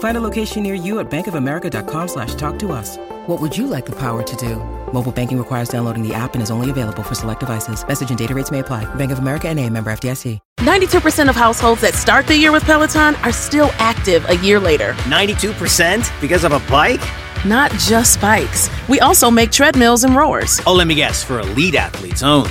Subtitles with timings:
[0.00, 2.96] Find a location near you at bankofamerica.com slash talk to us.
[3.26, 4.56] What would you like the power to do?
[4.92, 7.86] Mobile banking requires downloading the app and is only available for select devices.
[7.86, 8.92] Message and data rates may apply.
[8.96, 10.38] Bank of America and a member FDIC.
[10.58, 14.92] 92% of households that start the year with Peloton are still active a year later.
[15.04, 17.00] 92% because of a bike?
[17.44, 18.68] Not just bikes.
[18.88, 20.60] We also make treadmills and rowers.
[20.66, 22.50] Oh, let me guess, for elite athletes only,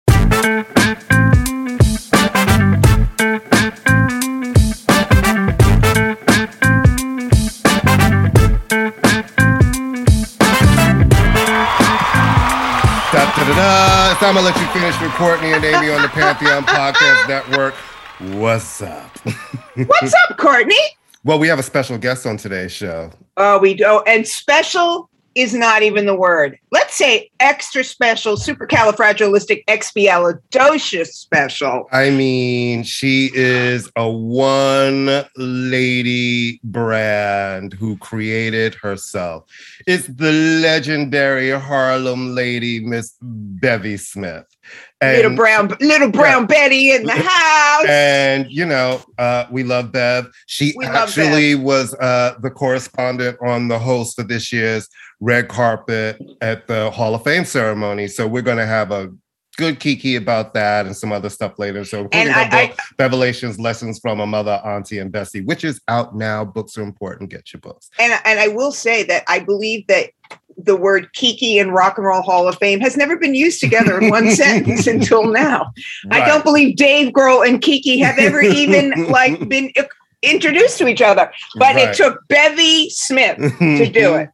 [13.61, 14.11] Da-da-da-da.
[14.11, 17.75] It's time to let you finish with Courtney and Amy on the Pantheon Podcast Network.
[18.39, 19.15] What's up?
[19.75, 20.81] What's up, Courtney?
[21.23, 23.11] Well, we have a special guest on today's show.
[23.37, 23.83] Oh, we do.
[23.85, 26.57] Oh, and special is not even the word.
[26.71, 31.87] Let's say extra special, supercalifragilisticexpialidocious special.
[31.91, 39.45] I mean, she is a one lady brand who created herself.
[39.87, 40.31] It's the
[40.61, 44.45] legendary Harlem lady, Miss Bevy Smith.
[45.01, 47.85] Little brown, little brown Betty in the house.
[47.87, 50.27] And you know, uh, we love Bev.
[50.47, 54.87] She We actually was uh, the correspondent on the host of this year's
[55.19, 58.07] red carpet at the Hall of Fame ceremony.
[58.07, 59.11] So we're going to have a
[59.57, 61.83] good kiki about that and some other stuff later.
[61.85, 65.81] So including And I- book, Bevelations, Lessons from a Mother, Auntie, and Bestie, which is
[65.87, 66.45] out now.
[66.45, 67.29] Books are important.
[67.29, 67.89] Get your books.
[67.99, 70.11] and and I will say that I believe that
[70.57, 73.99] the word Kiki and Rock and Roll Hall of Fame has never been used together
[73.99, 75.71] in one sentence until now.
[76.11, 79.71] I don't believe Dave Grohl and Kiki have ever even like been
[80.21, 81.31] introduced to each other.
[81.55, 81.89] But Right.
[81.89, 84.29] it took Bevy Smith to do it.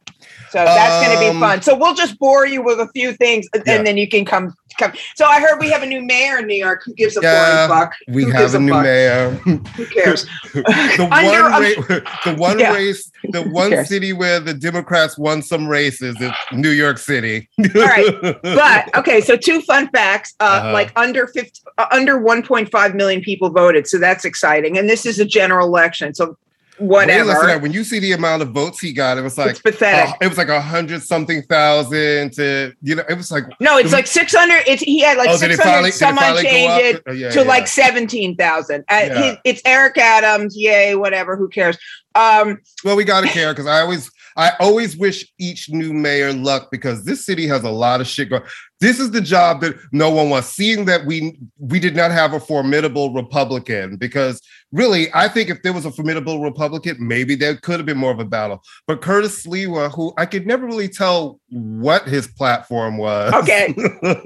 [0.50, 1.62] So that's going to Um, be fun.
[1.62, 3.82] So we'll just bore you with a few things, and Yeah.
[3.82, 4.92] then you can come come.
[5.16, 6.82] So I heard we have a new mayor in New York.
[6.84, 7.94] Who gives a Yeah, fuck?
[8.06, 8.84] We Who have gives a new fuck?
[8.84, 9.30] mayor.
[9.44, 10.24] Who cares?
[10.54, 12.74] the Under- one, ra- the one Yeah.
[12.74, 17.48] race, the one city where the Democrats won some races is New York City.
[17.74, 19.20] All right, but okay.
[19.20, 20.34] So two fun facts.
[20.38, 20.72] Uh, Uh-huh.
[20.72, 24.78] Like under 50, uh, under 1.5 million people voted, so that's exciting.
[24.78, 26.36] And this is a general election, so
[26.78, 27.58] whatever.
[27.58, 30.10] when you see the amount of votes he got, it was like It's pathetic.
[30.14, 33.04] uh, it was like a hundred something thousand to you know.
[33.08, 34.62] It was like no, it's like 600.
[34.66, 36.80] It's he had like Oh, it 600 finally- did it some finally go change up?
[36.80, 37.44] it Oh, yeah, to yeah.
[37.46, 38.84] like 17,000.
[38.90, 39.34] Uh, Yeah.
[39.44, 40.56] it's Eric Adams.
[40.56, 41.36] Yay, whatever.
[41.36, 41.76] Who cares?
[42.14, 46.68] Um, well, we gotta care because I always I always wish each new mayor luck
[46.70, 48.42] because this city has a lot of shit going.
[48.80, 50.48] This is the job that no one wants.
[50.48, 55.62] Seeing that we we did not have a formidable Republican because really, I think if
[55.62, 58.62] there was a formidable Republican, maybe there could have been more of a battle.
[58.86, 63.32] But Curtis Sliwa, who I could never really tell what his platform was.
[63.32, 63.74] Okay.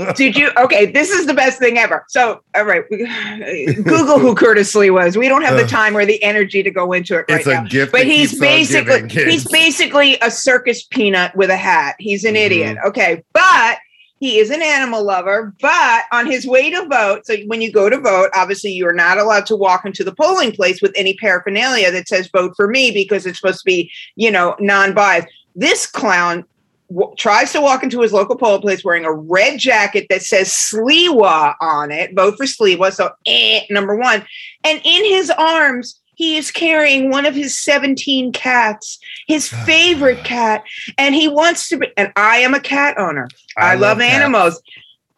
[0.17, 0.51] Did you?
[0.59, 2.05] Okay, this is the best thing ever.
[2.09, 5.17] So, all right, Google who Curtis Lee was.
[5.17, 7.55] We don't have the time or the energy to go into it right It's a
[7.55, 7.65] now.
[7.65, 11.95] gift But he's basically he's basically a circus peanut with a hat.
[11.99, 12.45] He's an Mhm.
[12.47, 12.79] idiot.
[12.85, 13.79] Okay, but
[14.23, 15.53] he is an animal lover.
[15.61, 18.93] But on his way to vote, so when you go to vote, obviously you are
[18.93, 22.69] not allowed to walk into the polling place with any paraphernalia that says "vote for
[22.69, 25.27] me" because it's supposed to be, you know, non-biased.
[25.57, 26.45] This clown
[26.89, 30.51] w- tries to walk into his local polling place wearing a red jacket that says
[30.51, 32.15] Sliwa on it.
[32.15, 32.93] Vote for Sliwa.
[32.93, 34.25] So, eh, number one.
[34.63, 40.65] And in his arms, he is carrying one of his 17 cats, his favorite cat.
[40.99, 43.29] And he wants to be, and I am a cat owner.
[43.57, 44.15] I, love, cats.
[44.15, 44.63] animals.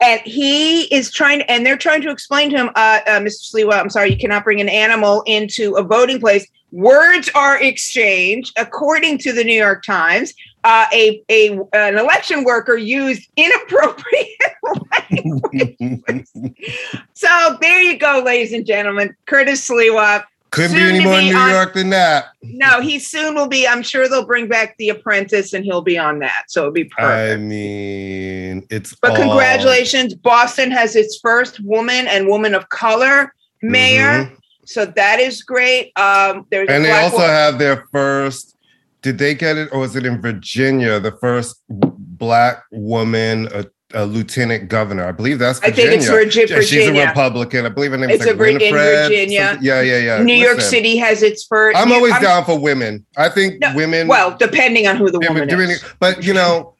[0.00, 3.54] And he is trying to, and they're trying to explain to him, uh, uh, Mr.
[3.54, 6.46] Sliwa, I'm sorry, you cannot bring an animal into a voting place.
[6.72, 10.34] Words are exchanged, according to the New York Times.
[10.64, 14.28] Uh, a, a an election worker used inappropriate
[15.12, 16.26] language.
[17.14, 19.14] so there you go, ladies and gentlemen.
[19.26, 20.24] Curtis Sliwa.
[20.54, 22.26] Couldn't be any more be New on- York than that.
[22.42, 23.66] No, he soon will be.
[23.66, 26.44] I'm sure they'll bring back The Apprentice, and he'll be on that.
[26.48, 27.34] So it'll be perfect.
[27.34, 33.34] I mean, it's But all- congratulations, Boston has its first woman and woman of color
[33.62, 34.24] mayor.
[34.24, 34.36] Mhm.
[34.66, 35.92] So that is great.
[35.96, 38.56] Um, there's And they also wo- have their first.
[39.02, 40.98] Did they get it, or was it in Virginia?
[41.00, 43.48] The first black woman,
[43.94, 45.04] a lieutenant governor.
[45.06, 47.64] I believe that's I think it's Virgi- Yeah, She's a Republican.
[47.64, 49.46] I believe her name It's is like in Virginia.
[49.48, 50.22] something- Yeah, yeah, yeah.
[50.22, 51.78] New York City has its first.
[51.78, 53.06] I'm always down for women.
[53.16, 54.08] I think No, women.
[54.08, 55.84] Well, depending on who the woman doing is.
[56.00, 56.74] but you know,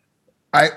[0.53, 0.71] I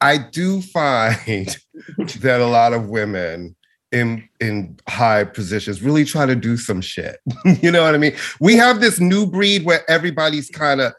[0.00, 1.56] I do find
[2.20, 3.56] that a lot of women
[3.92, 7.16] in in high positions really try to do some shit.
[7.60, 8.14] you know what I mean?
[8.40, 10.92] We have this new breed where everybody's kind of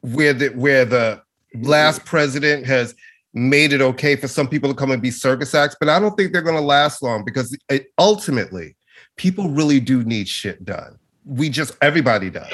[0.00, 1.22] where the where the
[1.60, 2.94] last president has
[3.34, 6.16] made it okay for some people to come and be circus acts, but I don't
[6.16, 8.76] think they're going to last long because it, ultimately
[9.16, 10.98] people really do need shit done.
[11.24, 12.52] We just everybody does.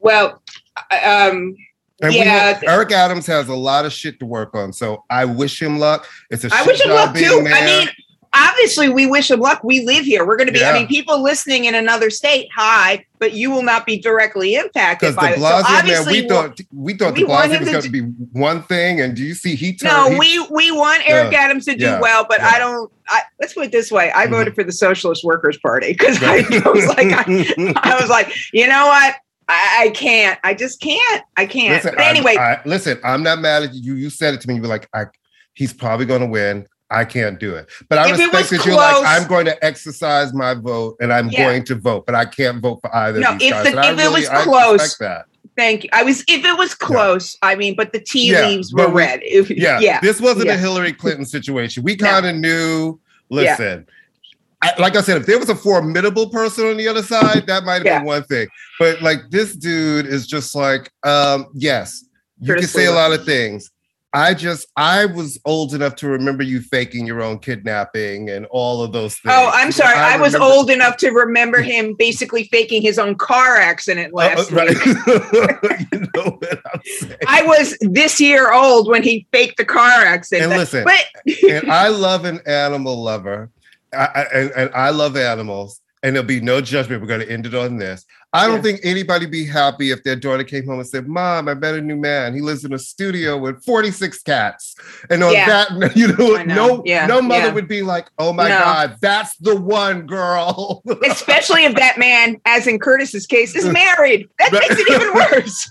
[0.00, 0.42] Well,
[0.90, 1.56] um,
[2.00, 5.60] And yeah, Eric Adams has a lot of shit to work on, so I wish
[5.60, 6.06] him luck.
[6.30, 7.44] It's a I wish him luck too.
[7.48, 7.88] I mean,
[8.32, 9.62] obviously, we wish him luck.
[9.64, 10.26] We live here.
[10.26, 10.64] We're going to be.
[10.64, 15.16] I mean, people listening in another state, hi, but you will not be directly impacted
[15.16, 15.38] by it.
[15.38, 18.00] So Blasio, man, obviously, we thought we thought we want him was going to be
[18.00, 19.92] one thing, and do you see he turned?
[19.92, 21.40] No, he- we we want Eric Yeah.
[21.40, 22.00] Adams to do Yeah.
[22.00, 22.46] well, but Yeah.
[22.46, 22.54] Mm-hmm.
[22.54, 22.92] I don't.
[23.08, 26.38] I, let's put it this way: I voted for the Socialist Workers Party because I,
[26.68, 29.16] was like, I, I was like, you know what?
[29.48, 30.38] I, I can't.
[30.44, 31.22] I just can't.
[31.36, 31.72] I can't.
[31.72, 33.94] listen, but anyway, I, listen, I'm not mad at you.
[33.94, 34.56] You said it to me.
[34.56, 35.04] You were like, I,
[35.54, 36.66] he's probably going to win.
[36.90, 39.64] I can't do it, but I If respect that you're like, close- I'm going to
[39.64, 41.44] exercise my vote, and I'm Yeah.
[41.44, 43.72] going to vote, but I can't vote for either No, of these if guys.
[43.72, 45.26] the- I if it was close, that.
[45.56, 45.90] thank you.
[45.92, 47.36] I was if it was close.
[47.42, 49.20] I mean, but the tea Yeah, leaves were we- red.
[49.22, 50.00] If- yeah, yeah.
[50.00, 50.54] This wasn't yeah.
[50.54, 51.82] a Hillary Clinton situation.
[51.82, 52.98] We kind of knew.
[53.30, 53.36] Yeah.
[53.50, 53.86] Listen,
[54.62, 57.64] I, like I said, if there was a formidable person on the other side, that
[57.64, 57.98] might have Yeah.
[57.98, 58.48] been one thing.
[58.80, 62.02] But like this dude is just like, um, yes,
[62.40, 63.70] you can say a lot of things.
[64.14, 68.82] I just, I was old enough to remember you faking your own kidnapping and all
[68.82, 69.34] of those things.
[69.36, 69.96] Oh, I'm sorry.
[69.98, 74.16] I, was remember- old enough to remember him basically faking his own car accident Uh,
[74.16, 74.68] uh, last right.
[74.70, 74.86] week.
[75.92, 77.16] you know what I'm saying?
[77.26, 80.50] I was this year old when he faked the car accident.
[80.52, 81.04] And listen, but
[81.50, 83.50] and I love an animal lover,
[83.92, 87.00] I, I, and, and I love animals, and there'll be no judgment.
[87.02, 88.04] We're going to end it on this.
[88.32, 88.62] I don't Yeah.
[88.62, 91.80] think anybody be happy if their daughter came home and said, "Mom, I met a
[91.80, 92.34] new man.
[92.34, 94.74] He lives in a studio with 46 cats."
[95.08, 95.46] And on Yeah.
[95.46, 96.44] that, you know, know.
[96.44, 98.58] no, Yeah, no mother would be like, "Oh my No.
[98.58, 104.28] God, that's the one girl." especially if that man, as in Curtis's case, is married.
[104.38, 105.70] That makes it even worse.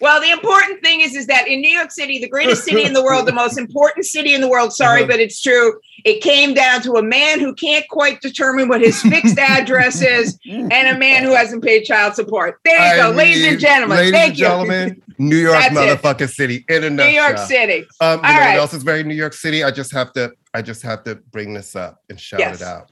[0.00, 2.92] Well, the important thing is, is that in New York City, the greatest city in
[2.92, 5.08] the world, the most important city in the world, sorry, Uh-huh.
[5.10, 5.80] but it's true.
[6.04, 10.38] It came down to a man who can't quite determine what his fixed address is
[10.48, 12.58] and a man who hasn't paid child support.
[12.64, 13.96] There you I go, ladies and gentlemen.
[13.98, 14.44] ladies thank and you.
[14.44, 15.72] gentlemen, New York it.
[15.72, 17.02] motherfucking city in a New.
[17.04, 17.84] York City.
[18.00, 18.52] Um, you All know right.
[18.54, 19.64] what else is very New York City?
[19.64, 22.60] I just have to, I just have to bring this up and shout Yes.
[22.60, 22.90] it out.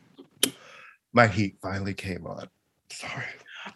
[1.13, 2.49] My heat finally came on.
[2.91, 3.25] Sorry.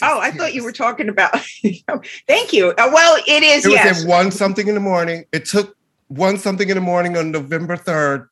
[0.03, 1.39] Oh, I thought you were talking about.
[2.29, 2.71] thank you.
[2.71, 4.03] Uh, well, it is, It was yes.
[4.03, 5.25] at one something in the morning.
[5.33, 5.77] It took
[6.09, 8.29] one something in the morning on November third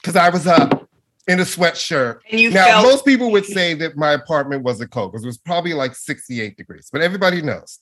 [0.00, 0.88] because I was up
[1.26, 2.18] in a sweatshirt.
[2.30, 5.28] And you now, felt- most people would say that my apartment wasn't cold because it
[5.28, 7.80] was probably like 68 degrees, but everybody knows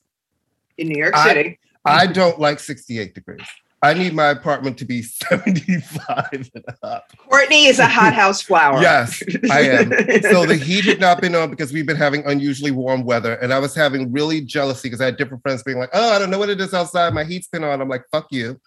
[0.78, 1.58] in New York City.
[1.84, 3.40] I don't like 68 degrees.
[3.82, 7.12] I need my apartment to be 75 and up.
[7.16, 8.80] Courtney is a hothouse flower.
[8.80, 9.92] Yes, I am.
[10.22, 13.52] So the heat had not been on because we've been having unusually warm weather, and
[13.52, 16.30] I was having really jealousy because I had different friends being like, "Oh, I don't
[16.30, 17.12] know what it is outside.
[17.12, 18.60] My heat's been on." I'm like, "Fuck you."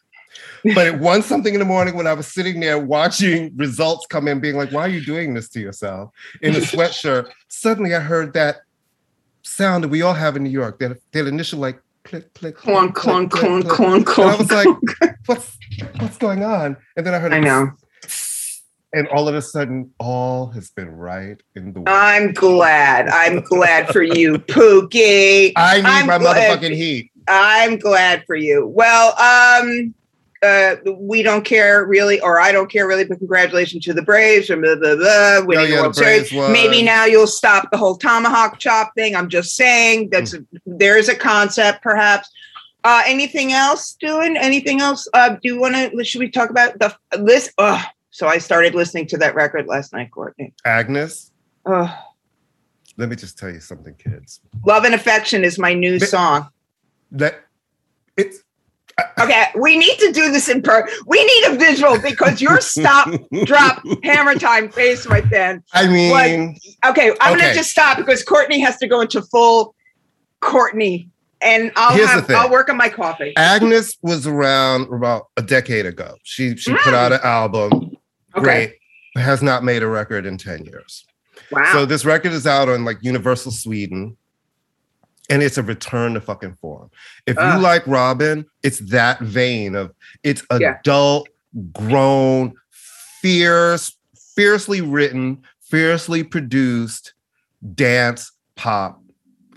[0.63, 4.27] But at one something in the morning when I was sitting there watching results come
[4.27, 8.01] in, being like, "Why are you doing this to yourself?" in a sweatshirt, suddenly I
[8.01, 8.57] heard that
[9.43, 10.79] sound that we all have in New York.
[10.79, 15.15] That that initial like click click Clunk, click, clunk, clunk, clunk, And I was like,
[15.25, 15.57] "What's
[15.99, 17.71] what's going on?" And then I heard, I know.
[18.93, 21.89] and all of a sudden, all has been right in the world.
[21.89, 23.09] I'm glad.
[23.09, 25.51] I'm glad for you, Pookie.
[25.57, 27.11] I need I'm my glad- motherfucking heat.
[27.27, 28.67] I'm glad for you.
[28.67, 29.95] Well, um,
[30.45, 34.49] uh, we don't care really, or I don't care really, but congratulations to the Braves
[34.49, 36.31] or blah, blah, blah, winning Oh, yeah, the World Series.
[36.31, 39.15] Maybe now you'll stop the whole tomahawk chop thing.
[39.15, 40.45] I'm just saying that's Mm.
[40.65, 42.29] there's a concept, perhaps.
[42.83, 44.37] Uh, anything else doing?
[44.37, 45.07] Anything else?
[45.13, 46.03] Uh, do you want to?
[46.03, 47.51] Should we talk about the list?
[47.57, 50.53] Oh, so I started listening to that record last night, Courtney.
[50.65, 51.31] Agnes,
[51.65, 51.91] Oh,
[52.97, 54.39] let me just tell you something, kids.
[54.65, 56.49] Love and Affection is my new But- song.
[57.11, 57.41] That
[58.17, 58.39] it's
[59.19, 60.87] Okay, we need to do this in per.
[61.05, 63.09] We need a visual because your stop,
[63.43, 65.63] drop, hammer time face right then.
[65.73, 69.75] I mean, what, Okay, I'm gonna just stop because Courtney has to go into full
[70.39, 71.09] Courtney,
[71.41, 72.29] and I'll Here's have.
[72.31, 73.33] I'll work on my coffee.
[73.35, 76.15] Agnes was around about a decade ago.
[76.23, 77.71] She she put out an album.
[77.71, 77.95] Mm.
[78.37, 78.41] Okay.
[78.41, 78.73] Great.
[79.15, 81.05] Has not made a record in 10 years.
[81.51, 81.69] Wow.
[81.71, 84.17] So this record is out on like Universal Sweden.
[85.29, 86.91] And it's a return to fucking form.
[87.25, 87.43] If Ugh.
[87.43, 87.61] you ah.
[87.61, 89.91] like Robyn, it's that vein of
[90.23, 90.77] it's Yeah.
[90.79, 91.27] adult,
[91.73, 93.95] grown, fierce,
[94.35, 97.13] fiercely written, fiercely produced
[97.73, 99.01] dance pop.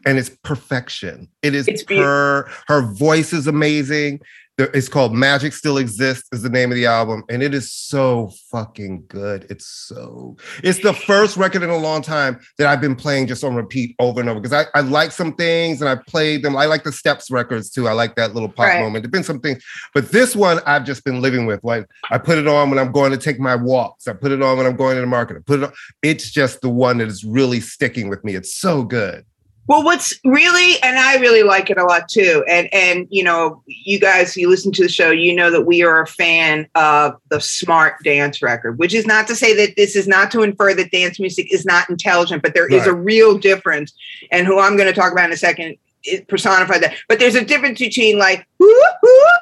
[0.06, 1.28] And it's perfection.
[1.42, 4.20] It is It's her, her voice is amazing.
[4.60, 7.22] It's called Magic Still Exists, is the name of the album.
[7.28, 9.46] And it is so fucking good.
[9.50, 13.44] It's so, it's the first record in a long time that I've been playing just
[13.44, 14.40] on repeat over and over.
[14.40, 16.56] Because I, I like some things and I played them.
[16.56, 17.86] I like the Steps records too.
[17.86, 18.80] I like that little pop Right.
[18.80, 19.04] moment.
[19.04, 21.62] There've been some things, but this one I've just been living with.
[21.62, 24.08] Like I put it on when I'm going to take my walks.
[24.08, 25.36] I put it on when I'm going to the market.
[25.36, 25.72] I put it on.
[26.02, 28.34] It's just the one that is really sticking with me.
[28.34, 29.24] It's so good.
[29.68, 32.42] Well, what's really, and I really like it a lot too.
[32.48, 35.82] And and you know, you guys, you listen to the show, you know that we
[35.82, 39.94] are a fan of the smart dance record, which is not to say that this
[39.94, 43.36] is not to infer that dance music is not intelligent, but there is a real
[43.36, 43.92] difference.
[44.32, 46.94] And who I'm going to talk about in a second it personified that.
[47.08, 48.46] But there's a difference between like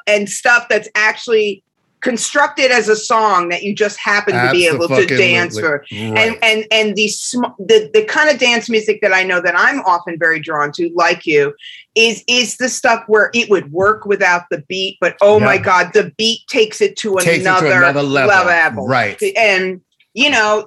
[0.06, 1.62] and stuff that's actually
[2.00, 6.18] constructed as a song that you just happen to be able to dance for Right.
[6.18, 9.54] and and and the sm- the the kind of dance music that I know that
[9.56, 11.54] I'm often very drawn to, like you,
[11.94, 15.92] is is the stuff where it would work without the beat, but oh my god,
[15.94, 18.46] the beat takes it to Takes it to another, another level.
[18.46, 18.86] level.
[18.86, 19.20] Right.
[19.36, 19.80] And
[20.14, 20.66] you know,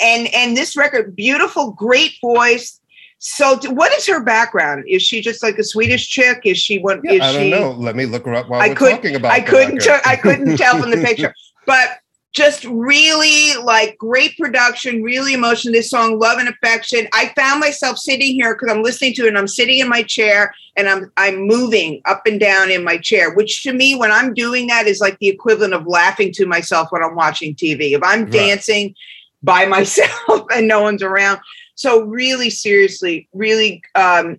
[0.00, 2.79] and and this record, beautiful, great voice.
[3.22, 4.84] So, what is her background?
[4.88, 6.40] Is she just like a Swedish chick?
[6.44, 7.02] Is she one?
[7.04, 7.50] Yeah, is I don't she?
[7.50, 7.70] know.
[7.72, 9.80] Let me look her up while I we're could- talking about I couldn't.
[9.80, 11.34] T- I couldn't tell from the picture,
[11.66, 11.98] but
[12.32, 15.74] just really like great production, really emotional.
[15.74, 19.28] This song, "Love and Affection." I found myself sitting here because I'm listening to it,
[19.28, 22.96] and I'm sitting in my chair, and I'm I'm moving up and down in my
[22.96, 23.34] chair.
[23.34, 26.90] Which to me, when I'm doing that, is like the equivalent of laughing to myself
[26.90, 27.92] when I'm watching TV.
[27.92, 28.32] If I'm Right.
[28.32, 28.94] dancing
[29.42, 31.40] by myself and no one's around.
[31.80, 34.38] So really, seriously, really um,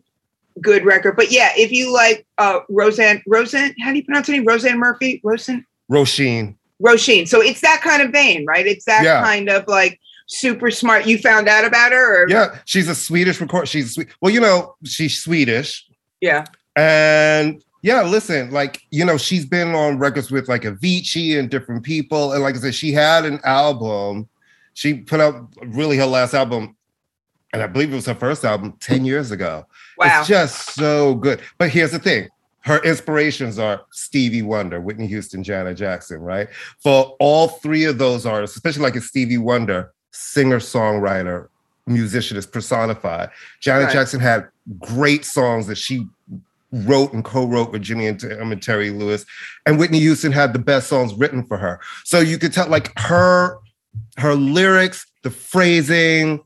[0.61, 1.15] good record.
[1.15, 4.45] But yeah, if you like uh, Roseanne, Roseanne, how do you pronounce her name?
[4.45, 6.55] Roseanne Murphy, Roseanne, Roisin.
[6.79, 7.27] Roisin.
[7.27, 8.67] So it's that kind of vein, right?
[8.67, 9.23] It's that Yeah.
[9.23, 11.07] kind of like super smart.
[11.07, 13.67] You found out about her, or Yeah, she's a Swedish record.
[13.67, 14.09] She's sweet.
[14.21, 15.83] Well, you know, she's Swedish.
[16.21, 16.45] yeah,
[16.75, 21.81] And yeah, listen, like, you know, she's been on records with like Avicii and different
[21.83, 22.33] people.
[22.33, 24.29] And like I said, she had an album.
[24.75, 26.75] She put out really her last album,
[27.53, 29.65] and I believe it was her first album 10 years ago.
[29.97, 31.41] wow, It's just so good.
[31.57, 32.29] But here's the thing
[32.61, 36.47] her inspirations are Stevie Wonder, Whitney Houston, Janet Jackson, right?
[36.79, 41.47] For all three of those artists, especially like a Stevie Wonder, singer, songwriter,
[41.87, 43.29] musician is personified.
[43.59, 43.93] Janet Right.
[43.93, 44.47] Jackson had
[44.79, 46.05] great songs that she
[46.71, 49.25] wrote and co-wrote with Jimmy and, Tim um, and Terry Lewis,
[49.65, 51.79] and Whitney Houston had the best songs written for her.
[52.05, 53.57] So you could tell, like her,
[54.17, 56.41] her lyrics, the phrasing,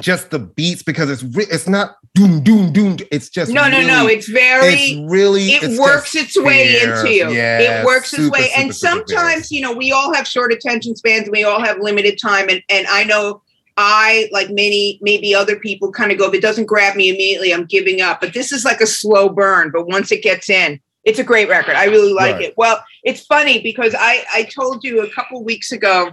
[0.00, 2.96] just the beats, because it's re- it's not doom doom doom.
[3.10, 4.06] It's just no, no, no.
[4.06, 4.74] It's very.
[4.74, 7.00] it's really it it's works its way fierce.
[7.00, 7.30] into you.
[7.30, 8.48] Yeah, it works its way.
[8.48, 9.50] super, and super sometimes, fierce.
[9.50, 12.48] you know, we all have short attention spans we all have limited time.
[12.48, 13.42] And and I know
[13.76, 17.52] I, like many, maybe other people, kind of go, if it doesn't grab me immediately,
[17.54, 18.20] I'm giving up.
[18.20, 19.70] But this is like a slow burn.
[19.72, 21.74] But once it gets in, it's a great record.
[21.74, 22.44] I really like Right.
[22.46, 22.54] it.
[22.56, 26.10] Well, it's funny because I I told you a couple weeks ago,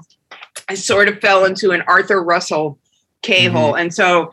[0.69, 2.77] I sort of fell into an Arthur Russell
[3.21, 3.81] K hole, mm-hmm.
[3.81, 4.31] and so.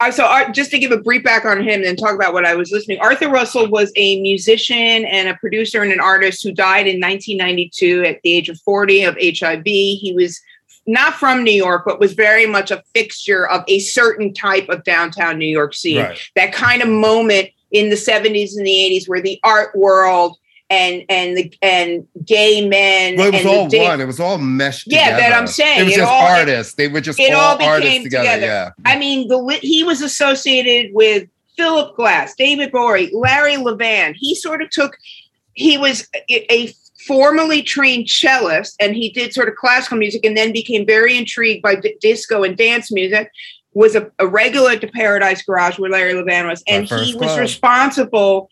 [0.00, 2.44] I so Ar- just to give a brief background on him and talk about what
[2.44, 2.98] I was listening.
[2.98, 8.02] Arthur Russell was a musician and a producer and an artist who died in 1992
[8.02, 9.64] at the age of 40 of HIV.
[9.64, 10.40] He was
[10.86, 14.84] not from New York, but was very much a fixture of a certain type of
[14.84, 16.02] downtown New York scene.
[16.02, 16.18] Right.
[16.34, 20.36] That kind of moment in the 70s and the 80s where the art world
[20.70, 24.00] and and the and gay men Well, it was all one.
[24.00, 24.84] It was all meshed.
[24.84, 25.10] Together.
[25.10, 25.38] Yeah, that.
[25.38, 25.80] I'm saying.
[25.80, 26.74] It was It just all- artists.
[26.74, 28.24] They were just it all, all artists together.
[28.24, 28.46] together.
[28.46, 28.70] Yeah.
[28.84, 34.14] I mean, the he was associated with Philip Glass, David Bowie, Larry Levan.
[34.16, 34.96] He sort of took,
[35.52, 36.74] he was a, a
[37.06, 41.62] formerly trained cellist and he did sort of classical music and then became very intrigued
[41.62, 43.30] by d- disco and dance music
[43.74, 47.38] was a, a, regular at the paradise garage where larry levan was and he was
[47.38, 48.48] responsible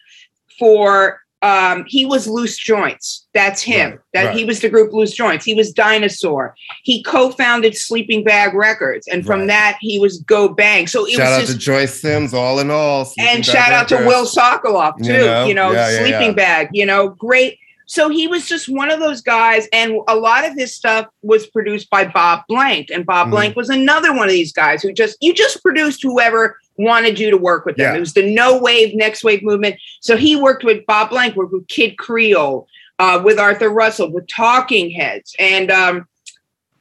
[0.58, 4.36] for um, he was loose joints that's him Right, that right.
[4.36, 9.26] he was the group loose joints he was dinosaur he co-founded sleeping bag records and
[9.26, 9.46] from Right.
[9.48, 12.58] that he was go bang so it Shout out was to just Joyce Sims, all
[12.60, 13.04] in all.
[13.04, 15.04] Sleeping and Bag shout out to Will Socolov too.
[15.12, 15.12] You
[15.48, 15.68] You know?
[15.68, 16.32] know, Yeah, yeah, sleeping yeah.
[16.32, 16.68] bag.
[16.72, 17.58] You know, great.
[17.92, 21.46] So he was just one of those guys, and a lot of his stuff was
[21.48, 23.32] produced by Bob Blank, and Bob Mhm.
[23.32, 27.30] Blank was another one of these guys who just you just produced whoever wanted you
[27.30, 27.92] to work with them.
[27.92, 27.96] Yeah.
[27.98, 29.76] It was the no wave, next wave movement.
[30.00, 32.66] So he worked with Bob Blank, worked with Kid Creole,
[32.98, 36.06] uh, with Arthur Russell, with Talking Heads, and um,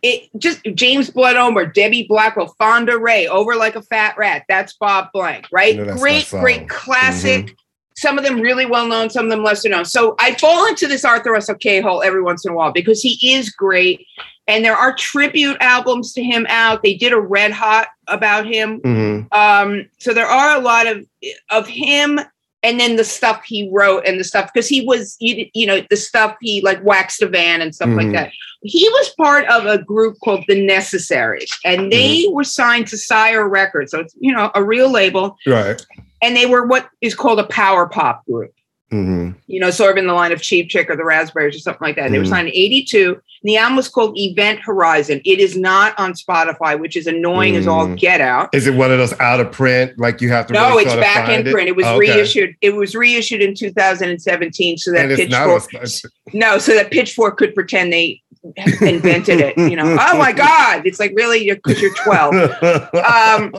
[0.02, 4.46] it just James Blood Ulmer, Debbie Blackwell, Fonda Rae, over like a fat rat.
[4.48, 5.76] That's Bob Blank, right?
[5.76, 7.48] that's my great, classic.
[7.48, 7.56] Mm-hmm.
[8.02, 9.86] Some of them really well known, some of them lesser known.
[9.86, 13.02] So I fall into this Arthur Russell K hole every once in a while because
[13.02, 14.06] he is great.
[14.48, 16.82] And there are tribute albums to him out.
[16.82, 18.80] They did a red hot about him.
[18.82, 19.28] Mhm.
[19.34, 21.06] Um, so there are a lot of
[21.52, 22.20] of him
[22.64, 25.82] and then the stuff he wrote and the stuff because he was you, you know
[25.90, 28.14] the stuff he like waxed a van and stuff like Mhm.
[28.14, 28.32] that
[28.64, 33.48] he was part of a group called the necessaries and they were signed to sire
[33.48, 35.82] records so it's you know a real label Right.
[36.22, 38.54] And they were what is called a power pop group
[38.90, 41.60] hmm you know, sort of in the line of Cheap Trick or the Raspberries or
[41.60, 42.10] something like that.
[42.12, 42.30] They were Mhm.
[42.30, 43.10] signed in 82.
[43.12, 45.20] And the album was called Event Horizon.
[45.26, 47.98] It is not on Spotify, which is annoying as all Mm.
[48.00, 48.50] get out.
[48.54, 49.94] Is it one of those out of print?
[49.98, 50.54] Like you have to.
[50.54, 51.68] No, really it's back in find print.
[51.70, 51.98] It was Okay.
[52.00, 52.56] reissued.
[52.62, 55.48] It was reissued in 2017, so that And it's not.
[55.70, 56.12] Pitchfork.
[56.34, 58.22] no, so that Pitchfork could pretend they
[58.82, 59.58] invented it.
[59.58, 62.34] You know, oh my God, it's like really because you're 12.
[62.94, 63.54] um,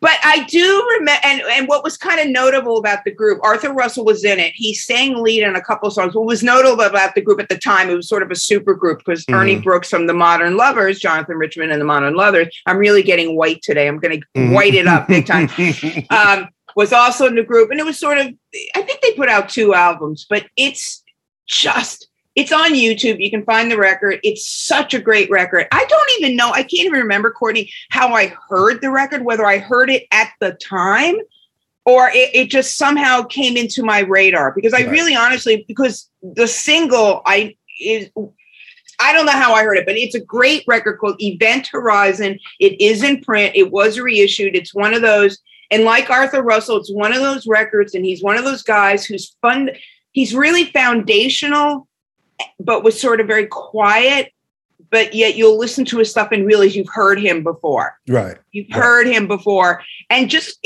[0.00, 3.72] but I do remember, and, and what was kind of notable about the group, Arthur
[3.72, 4.52] Russell was in it.
[4.54, 6.14] He sang lead in a couple of songs.
[6.14, 8.74] What was notable about the group at the time, it was sort of a super
[8.74, 9.62] group because Ernie Mhm.
[9.64, 13.62] Brooks from the Modern Lovers, Jonathan Richman and the Modern Lovers, I'm really getting white
[13.62, 13.88] today.
[13.88, 14.52] I'm going to Mhm.
[14.54, 15.48] white it up big time.
[16.10, 18.28] um, was also in the group, and it was sort of,
[18.76, 21.02] I think they put out two albums, but it's
[21.46, 23.20] just, it's on YouTube.
[23.20, 24.20] You can find the record.
[24.22, 25.66] It's such a great record.
[25.72, 29.44] I don't even know, I can't even remember, Courtney, how I heard the record, whether
[29.44, 31.16] I heard it at the time
[31.84, 34.90] or it, it just somehow came into my radar because I Right.
[34.90, 38.10] really honestly, because the single I is
[39.02, 42.38] I don't know how I heard it, but it's a great record called Event Horizon.
[42.60, 43.56] It is in print.
[43.56, 44.54] It was reissued.
[44.54, 45.38] It's one of those,
[45.70, 49.06] and like Arthur Russell, it's one of those records, and he's one of those guys
[49.06, 49.70] who's fun.
[50.12, 51.88] He's really foundational,
[52.58, 54.32] but was sort of very quiet.
[54.90, 57.96] But yet you'll listen to his stuff and realize you've heard him before.
[58.08, 58.36] right.
[58.50, 58.82] You've Right.
[58.82, 60.58] heard him before, and just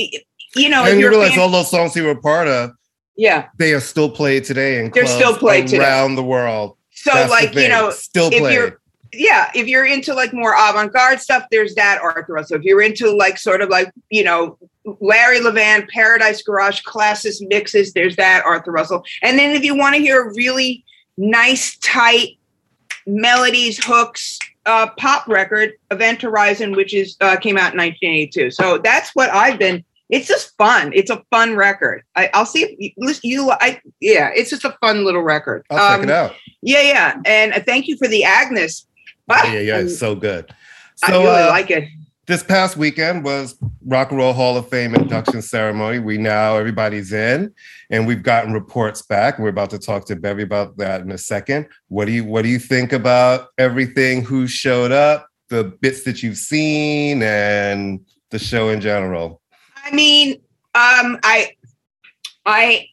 [0.57, 2.71] you know, and you realize fan- all those songs he were part of,
[3.17, 3.47] yeah.
[3.59, 5.83] they are still played today and They're still played today.
[5.83, 6.77] around the world.
[6.93, 8.55] So That's like you know, still if played.
[8.55, 8.81] you're
[9.13, 12.57] yeah, if you're into like more avant-garde stuff, there's that Arthur Russell.
[12.57, 14.59] If you're into like sort of like, you know,
[15.01, 19.05] Larry Levan, Paradise Garage classes mixes, there's that Arthur Russell.
[19.23, 20.85] And then if you want to hear a really
[21.17, 22.39] nice, tight
[23.07, 28.51] melodies, hooks, uh, pop record, Event Horizon, which is uh, came out in 1982.
[28.51, 29.85] So that's what I've been.
[30.11, 30.93] It's just fun.
[30.95, 32.03] It's a fun record.
[32.15, 33.51] I, I'll see if you, listen, you.
[33.51, 35.65] I yeah, it's just a fun little record.
[35.71, 36.35] I'll check Um, it out.
[36.63, 38.87] Yeah, yeah, and uh, thank you for the Agnes.
[39.29, 40.55] Ah, Yeah, yeah, it's so good.
[41.03, 41.89] I really uh, like it.
[42.27, 45.99] This past weekend was Rock and Roll Hall of Fame induction ceremony.
[45.99, 47.53] We now everybody's in,
[47.91, 49.39] and we've gotten reports back.
[49.39, 51.67] We're about to talk to Bevy about that in a second.
[51.89, 54.23] What do you What do you think about everything?
[54.25, 55.29] Who showed up?
[55.49, 59.43] The bits that you've seen, and the show in general.
[59.85, 60.33] I mean,
[60.75, 61.51] um, I,
[62.47, 62.89] I,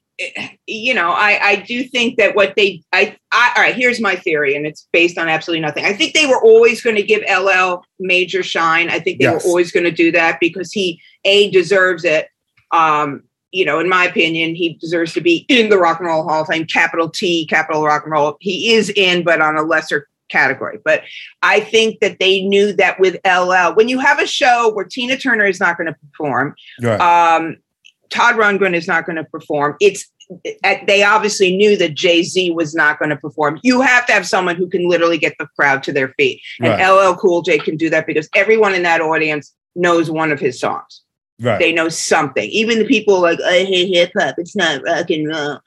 [0.67, 4.15] you know, I, I do think that what they, I, I, all right, here's my
[4.15, 5.85] theory, and it's based on absolutely nothing.
[5.85, 8.89] I think they were always going to give LL major shine.
[8.89, 9.43] I think they Yes.
[9.43, 12.27] were always going to do that because he, a, deserves it.
[12.71, 16.23] Um, you know, in my opinion, he deserves to be in the Rock and Roll
[16.23, 18.37] Hall of Fame, capital T, capital Rock and Roll.
[18.39, 20.79] He is in, but on a lesser category.
[20.85, 21.03] But
[21.43, 25.17] I think that they knew that with LL, when you have a show where Tina
[25.17, 27.01] Turner is not going to perform, Right.
[27.01, 27.57] um,
[28.11, 29.75] Todd Rundgren is not going to perform.
[29.79, 30.07] It's
[30.63, 33.59] uh, they obviously knew that Jay Z was not going to perform.
[33.63, 36.69] You have to have someone who can literally get the crowd to their feet, and
[36.69, 36.87] Right.
[36.89, 40.59] LL Cool J can do that because everyone in that audience knows one of his
[40.59, 41.01] songs.
[41.41, 41.59] right.
[41.59, 42.49] They know something.
[42.49, 44.35] Even the people like I hate hip hop.
[44.37, 45.59] It's not rock and roll.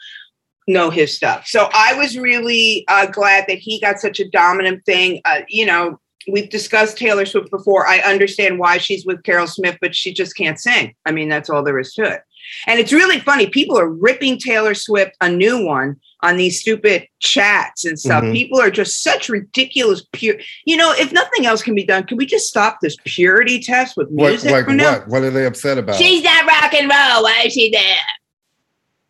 [0.67, 1.47] Know his stuff.
[1.47, 5.21] So I was really uh, glad that he got such a dominant thing.
[5.27, 7.87] Uh, you know, we've discussed Taylor Swift before.
[7.87, 10.95] I understand why she's with Carol Smith, but she just can't sing.
[11.05, 12.23] I mean, that's all there is to it.
[12.67, 13.47] And it's really funny.
[13.47, 18.25] People are ripping Taylor Swift a new one on these stupid chats and stuff.
[18.25, 18.33] Mhm.
[18.33, 20.37] People are just such ridiculous pure.
[20.65, 23.97] You know, if nothing else can be done, can we just stop this purity test
[23.97, 24.93] with What, music like for now?
[25.01, 25.09] what?
[25.09, 25.97] What are they upset about?
[25.97, 27.23] She's not rock and roll.
[27.25, 27.97] Why is she there?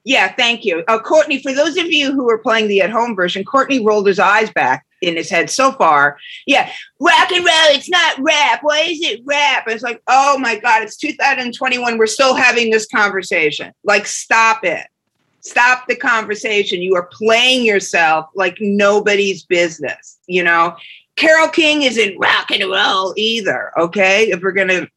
[0.05, 0.85] Yeah, thank you.
[0.87, 4.07] Uh, Courtney, for those of you who are playing the at home version, Courtney rolled
[4.07, 6.19] his eyes back in his head so far.
[6.47, 8.61] Yeah, rock and roll, it's not rap.
[8.63, 9.65] Why is it rap?
[9.69, 11.99] It's like, oh my God, it's 2021.
[11.99, 13.73] We're still having this conversation.
[13.85, 14.87] Like, stop it.
[15.41, 16.81] Stop the conversation.
[16.81, 20.77] You are playing yourself like nobody's business, you know?
[21.17, 24.31] Carole King isn't rock and roll either, okay?
[24.31, 24.89] If we're to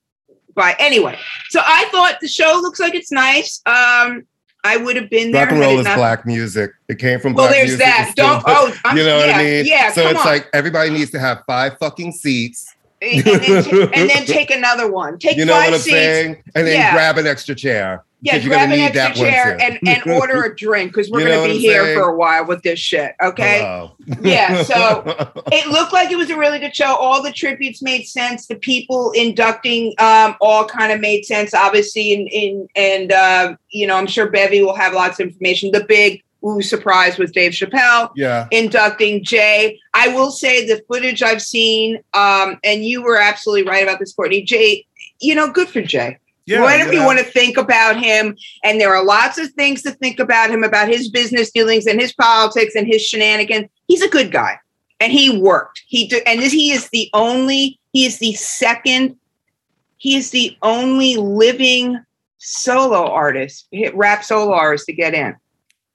[0.57, 0.75] buy.
[0.79, 1.17] Anyway,
[1.49, 3.61] so I thought the show looks like it's nice.
[3.65, 4.23] Um,
[4.67, 5.43] I would have been there.
[5.43, 6.71] Rock and roll is not- black music.
[6.89, 7.86] It came from Well, black there's music.
[7.86, 8.13] that.
[8.15, 9.65] Don't- oh, I'm- you know what I mean?
[9.65, 10.25] yeah, So it's on.
[10.25, 12.73] like everybody needs to have five fucking seats.
[13.01, 15.19] and, then, and then take another one.
[15.19, 15.91] Take you know five what I'm seats.
[15.95, 16.43] saying?
[16.56, 16.93] And then Yeah.
[16.93, 18.03] grab an extra chair.
[18.19, 21.36] Yeah, grab an extra that chair and, and order a drink because we're You know
[21.36, 21.99] going to be here saying?
[21.99, 23.13] for a while with this shit.
[23.21, 23.60] Okay.
[23.60, 23.91] Hello.
[24.21, 25.03] Yeah, so
[25.51, 26.95] it looked like it was a really good show.
[26.95, 28.47] All the tributes made sense.
[28.47, 31.53] The people inducting um, all kind of made sense.
[31.53, 35.71] Obviously, in in and uh, you know, I'm sure Bevy will have lots of information.
[35.71, 38.47] The big ooh surprise was Dave Chappelle yeah.
[38.51, 39.80] inducting Jay.
[39.93, 44.13] I will say the footage I've seen, um, and you were absolutely right about this,
[44.13, 44.41] Courtney.
[44.43, 44.86] Jay,
[45.19, 46.17] you know, good for Jay.
[46.47, 49.81] Yeah, Whatever you you want to think about him, and there are lots of things
[49.81, 53.67] to think about him, about his business dealings and his politics and his shenanigans.
[53.89, 54.57] He's a good guy,
[55.01, 55.83] and he worked.
[55.88, 57.77] He did, and this, he is the only.
[57.91, 59.17] He is the second.
[59.97, 61.99] He is the only living
[62.38, 65.36] solo artist, hit rap solo artist to get in.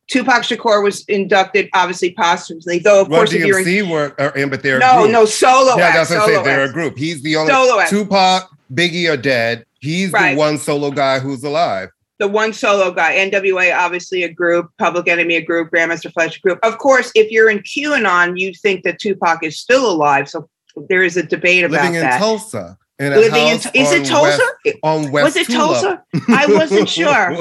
[0.09, 4.15] Tupac Shakur was inducted, obviously posthumously, though of Run course if you're in, DMC were
[4.19, 5.13] are in, but they're a no, group.
[5.13, 6.45] no solo yeah, act, that's what I'm solo.
[6.45, 6.99] They're a group.
[6.99, 7.89] He's the only Solo act.
[7.89, 9.65] Tupac, Biggie are dead.
[9.83, 10.33] He's Right.
[10.35, 11.91] the one solo guy who's alive.
[12.19, 13.17] the one solo guy.
[13.17, 14.71] NWA, obviously a group.
[14.79, 15.73] Public Enemy, a group.
[15.73, 16.61] Grandmaster Flash, a group.
[16.63, 20.29] Of course, if you're in QAnon, you think that Tupac is still alive.
[20.29, 20.49] So
[20.89, 22.19] there is a debate about Living in that.
[22.21, 22.79] Tulsa.
[23.03, 24.41] In a Living in is it Tulsa?
[24.65, 25.81] West, on West was it Tulip.
[25.81, 26.05] Tulsa?
[26.29, 27.37] I wasn't sure.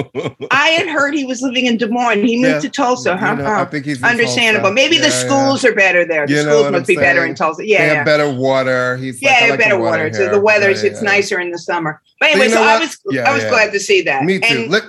[0.50, 2.24] I had heard he was living in Des Moines.
[2.26, 2.60] He moved Yeah.
[2.62, 4.70] to Tulsa, You know, I think he's understandable.
[4.70, 4.74] Tulsa.
[4.74, 5.28] Maybe the Yeah, yeah.
[5.28, 6.26] schools are better there.
[6.26, 7.62] The You schools must be better in Tulsa.
[7.62, 8.98] They Yeah, have better water.
[8.98, 10.12] He's Yeah, like, they like the better water.
[10.14, 11.10] So the weather's Yeah, it's yeah.
[11.12, 12.02] nicer in the summer.
[12.20, 13.50] But anyway, you know so I was Yeah, I was yeah.
[13.50, 14.24] glad to see that.
[14.26, 14.46] Me too.
[14.64, 14.84] And Let,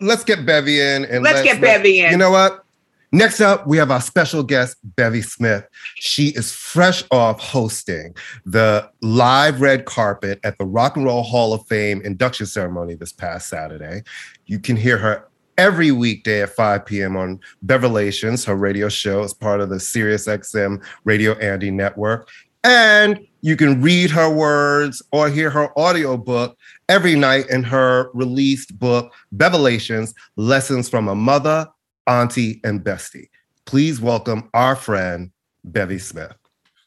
[0.00, 2.10] let's get Bevy in and Let's get Bevy in.
[2.10, 2.64] You know what?
[3.10, 5.66] Next up, we have our special guest, Bevy Smith.
[5.94, 11.54] She is fresh off hosting the live red carpet at the Rock and Roll Hall
[11.54, 14.02] of Fame induction ceremony this past Saturday.
[14.44, 17.16] You can hear her every weekday at 5 p.m.
[17.16, 22.28] on Bevelations, her radio show as part of the SiriusXM Radio Andy Network.
[22.62, 28.78] And you can read her words or hear her audiobook every night in her released
[28.78, 31.68] book, Bevelations Lessons from a Mother,
[32.08, 33.28] Auntie, and Bestie.
[33.66, 35.30] Please welcome our friend,
[35.62, 36.32] Bevy Smith.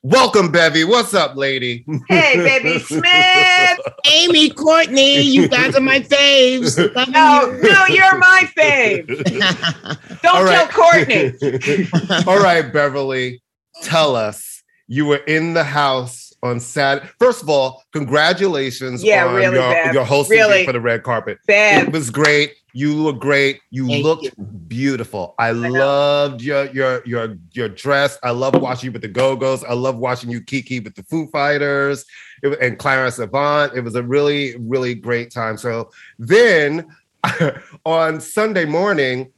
[0.03, 0.83] Welcome, Bevy.
[0.83, 1.85] What's up, lady?
[2.09, 3.79] hey, baby Smith.
[4.11, 6.75] Amy, Courtney, you guys are my faves.
[7.11, 7.61] No, you.
[7.61, 9.07] no, you're my fave.
[10.23, 10.67] Don't All tell.
[10.69, 11.33] Courtney.
[12.27, 13.43] All right, Beverly,
[13.83, 17.09] tell us you were in the house on Saturday.
[17.19, 20.65] First of all, congratulations Yeah, on really, your, your hosting Really.
[20.65, 21.39] for the red carpet.
[21.47, 21.87] Bev.
[21.87, 22.55] It was great.
[22.73, 23.59] You look great.
[23.69, 24.31] You Thank looked you.
[24.67, 25.35] beautiful.
[25.37, 25.69] I, know.
[25.69, 28.17] loved your your your your dress.
[28.23, 29.63] I love watching you with the Go-Go's.
[29.65, 32.05] I love watching you Kiki with the Foo Fighters
[32.43, 33.73] it, and Clarence Avant.
[33.75, 35.57] It was a really really great time.
[35.57, 36.87] So then
[37.85, 39.31] on Sunday morning,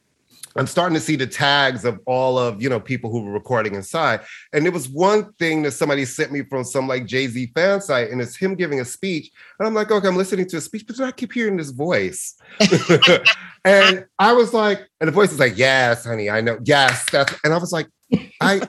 [0.56, 3.76] I'm starting to see the tags of all of you know people who were recording
[3.76, 4.22] inside,
[4.54, 7.82] and it was one thing that somebody sent me from some like Jay Z fan
[7.82, 10.62] site, and it's him giving a speech, and I'm like, okay, I'm listening to a
[10.62, 12.36] speech, but I keep hearing this voice,
[13.66, 17.34] and I was like, and the voice is like, yes, honey, I know, yes, that's,
[17.44, 17.88] and I was like,
[18.42, 18.62] I.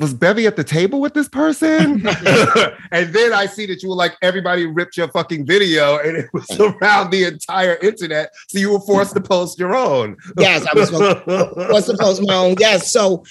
[0.00, 2.06] Was Bevy at the table with this person?
[2.90, 6.26] and then I see that you were like, everybody ripped your fucking video and it
[6.32, 8.32] was around the entire internet.
[8.48, 10.16] So you were forced to post your own.
[10.38, 12.56] Yes, I was was supposed my own.
[12.58, 12.90] Yes.
[12.90, 13.24] So,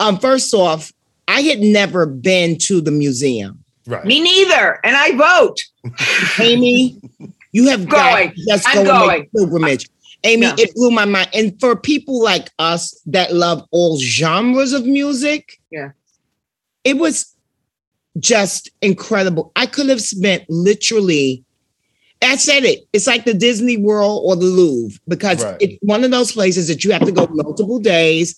[0.00, 0.92] um, first off,
[1.28, 3.62] I had never been to the museum.
[3.86, 4.04] Right.
[4.04, 4.78] Me neither.
[4.84, 5.60] And I vote.
[6.40, 7.00] Amy,
[7.52, 8.30] you have got Going.
[8.34, 9.08] to just I'm go going.
[9.20, 9.88] make a pilgrimage.
[10.24, 10.54] Amy, Yeah.
[10.58, 11.28] it blew my mind.
[11.32, 15.90] And for people like us that love all genres of music, Yeah.
[16.84, 17.34] It was
[18.18, 19.52] just incredible.
[19.56, 21.44] I could have spent literally
[22.20, 22.80] I said it.
[22.92, 25.56] It's like the Disney World or the Louvre because Right.
[25.60, 28.34] it's one of those places that you have to go multiple days.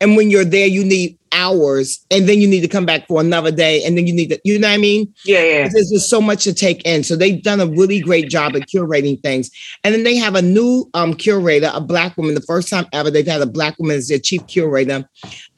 [0.00, 3.20] And when you're there, you need hours, and then you need to come back for
[3.20, 5.12] another day, and then you need to, you know what I mean?
[5.24, 5.68] Yeah, yeah.
[5.68, 7.04] There's just so much to take in.
[7.04, 9.50] So they've done a really great job at curating things.
[9.82, 12.34] And then they have a new um, curator, a black woman.
[12.34, 15.08] The first time ever they've had a black woman as their chief curator.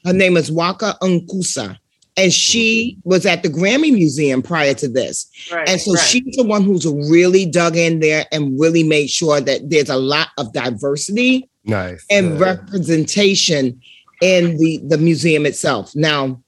[0.05, 1.77] Her name is Nwaka Onwusa.
[2.17, 5.27] And she was at the Grammy Museum prior to this.
[5.51, 6.03] Right, And so right.
[6.03, 9.97] she's the one who's really dug in there and really made sure that there's a
[9.97, 12.03] lot of diversity Nice.
[12.09, 12.45] and Yeah.
[12.45, 13.79] representation
[14.21, 15.95] in the the museum itself.
[15.95, 16.41] Now,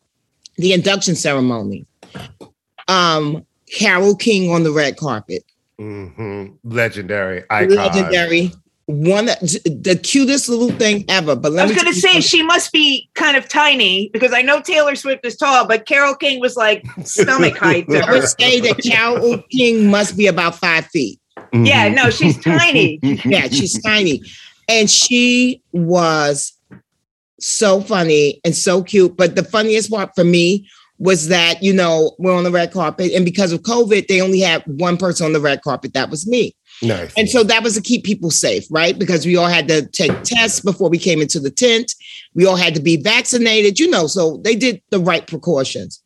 [0.58, 1.86] the induction ceremony.
[2.88, 5.44] Um, Carole King on the red carpet,
[5.80, 6.54] Mhm.
[6.64, 7.76] Legendary icon.
[7.76, 8.52] legendary,
[8.90, 11.36] one the cutest little thing ever.
[11.36, 14.10] But let I was going to tell you say she must be kind of tiny
[14.10, 17.94] because I know Taylor Swift is tall, but Carole King was like stomach height to
[17.94, 18.02] something.
[18.02, 18.14] I her.
[18.14, 21.20] would say that Carole King must be about five feet.
[21.38, 21.66] Mm-hmm.
[21.66, 23.00] Yeah, no, she's tiny.
[23.04, 24.24] Yeah, she's tiny,
[24.68, 26.54] and she was
[27.40, 29.16] so funny and so cute.
[29.16, 33.12] But the funniest part for me was that you know we're on the red carpet,
[33.14, 35.94] and because of COVID, they only had one person on the red carpet.
[35.94, 36.56] That was me.
[36.82, 37.14] Nice.
[37.18, 38.98] And so that was to keep people safe, right?
[38.98, 41.94] Because we all had to take tests before we came into the tent.
[42.36, 46.02] We all had to be vaccinated, you know, so they did the right precautions.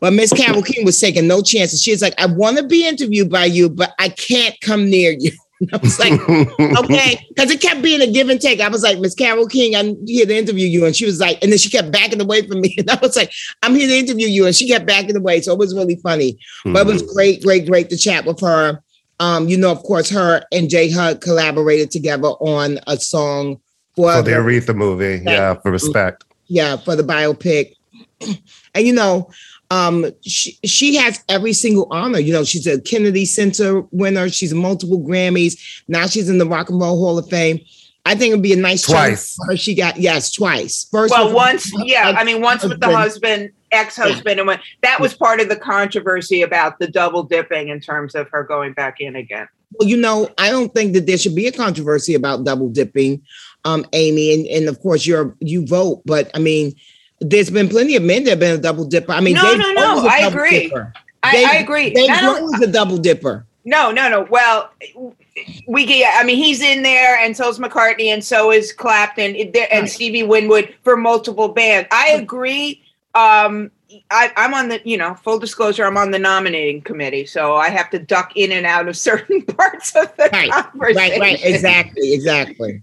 [0.00, 1.80] But Miss Carole King was taking no chances.
[1.80, 5.30] She's like, I want to be interviewed by you, but I can't come near you.
[5.72, 6.12] I was like,
[6.60, 8.60] okay, because it kept being a give and take.
[8.60, 10.84] I was like, Miss Carole King, I'm here to interview you.
[10.84, 12.74] And she was like, and then she kept backing away from me.
[12.78, 13.30] And I was like,
[13.62, 14.44] I'm here to interview you.
[14.44, 15.40] And she kept backing away.
[15.40, 16.36] So it was really funny.
[16.64, 17.12] But it was hmm.
[17.14, 18.81] great, great, great to chat with her.
[19.22, 23.60] Um, you know, of course, her and Jay Hud collaborated together on a song
[23.94, 25.22] for, For the the- Aretha movie.
[25.24, 26.24] Yeah, for respect.
[26.48, 27.74] yeah, for the biopic.
[28.74, 29.30] And you know,
[29.70, 32.18] um, she she has every single honor.
[32.18, 34.30] You know, she's a Kennedy Center winner.
[34.30, 35.82] She's multiple Grammys.
[35.88, 37.60] Now she's in the Rock and Roll Hall of Fame.
[38.06, 39.60] I think it'd be a nice chance Twice.
[39.60, 40.86] She got yes, twice.
[40.90, 43.50] First, Well, with- once, yeah, I mean, once with the husband.
[43.72, 47.80] Husband, ex-husband, and when that was part of the controversy about the double dipping in
[47.80, 49.48] terms of her going back in again.
[49.78, 53.22] Well, you know, I don't think that there should be a controversy about double dipping,
[53.64, 56.74] um, Amy, and, and of course you're you vote, but I mean,
[57.20, 59.12] there's been plenty of men that have been a double dipper.
[59.12, 60.72] I mean, No, Dave no, no, was I agree.
[61.22, 61.90] I, Dave- I agree.
[61.90, 63.46] Dave Grohl is a double dipper.
[63.64, 64.26] No, no, no.
[64.28, 64.72] Well,
[65.68, 66.12] we get.
[66.20, 69.36] I mean, he's in there, and so is McCartney, and so is Clapton,
[69.70, 69.88] and.
[69.88, 71.88] Stevie Winwood for multiple bands.
[71.92, 72.82] I agree.
[73.14, 73.70] Um,
[74.10, 77.68] I, I'm on the, you know, full disclosure, I'm on the nominating committee, so I
[77.68, 80.96] have to duck in and out of certain parts of the Right, conversation.
[80.96, 82.82] right, right, exactly, exactly.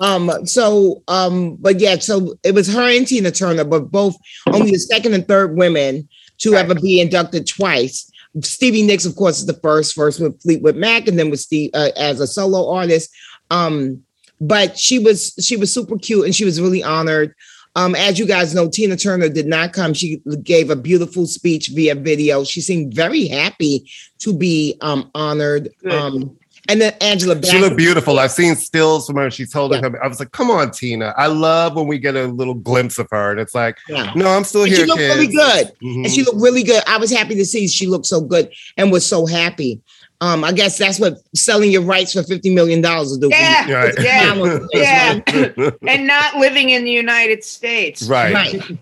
[0.00, 4.16] Um, so, um, but yeah, so it was her and Tina Turner, but both
[4.46, 8.10] only the second and third women to ever be inducted twice.
[8.40, 11.70] Stevie Nicks, of course, is the first, first with Fleetwood Mac, and then with Steve
[11.74, 13.10] uh, as a solo artist.
[13.50, 14.02] Um,
[14.40, 17.34] but she was she was super cute and she was really honored.
[17.76, 19.94] Um, as you guys know, Tina Turner did not come.
[19.94, 22.42] She gave a beautiful speech via video.
[22.44, 25.68] She seemed very happy to be um, honored.
[25.88, 26.36] Um,
[26.68, 28.18] and then Angela She looked beautiful.
[28.18, 29.30] I've seen stills from her.
[29.30, 30.04] She's holding her.
[30.04, 31.14] I was like, come on, Tina.
[31.16, 33.30] I love when we get a little glimpse of her.
[33.30, 34.12] And it's like, Yeah.
[34.14, 34.80] no, I'm still And here.
[34.80, 35.14] she looked kids.
[35.14, 35.72] really good.
[35.82, 36.04] Mhm.
[36.04, 36.82] And she looked really good.
[36.86, 39.80] I was happy to see she looked so good and was so happy.
[40.22, 43.28] Um, I guess that's what selling your rights for $50 million will do.
[43.30, 43.94] Yeah, Right.
[43.98, 45.70] yeah, yeah.
[45.86, 48.02] and not living in the United States.
[48.08, 48.34] right.
[48.34, 48.78] Right.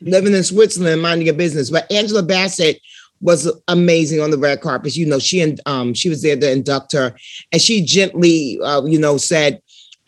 [0.00, 1.70] Living in Switzerland, minding your business.
[1.70, 2.80] But Angela Bassett
[3.20, 4.96] was amazing on the red carpet.
[4.96, 7.14] You know, she and um she was there to induct her,
[7.52, 9.60] and she gently, uh, you know, said,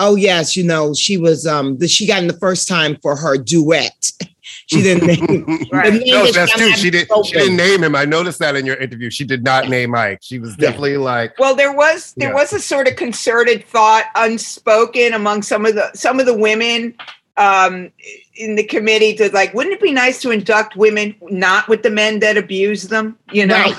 [0.02, 3.16] "Oh yes, you know, she was um the, she got in the first time for
[3.16, 4.12] her duet."
[4.66, 5.92] she didn't name Right.
[5.92, 6.72] name No, that's true.
[6.72, 7.06] She did.
[7.06, 7.24] spoken.
[7.24, 7.94] She didn't name him.
[7.94, 9.08] I noticed that in your interview.
[9.10, 10.18] She did not name Mike.
[10.22, 10.66] She was Yeah.
[10.66, 12.34] definitely like, Well, there was there Yeah.
[12.34, 16.94] was a sort of concerted thought, unspoken among some of the some of the women
[17.38, 17.90] um,
[18.36, 21.90] in the committee to like, wouldn't it be nice to induct women not with the
[21.90, 23.16] men that abuse them?
[23.30, 23.72] You know,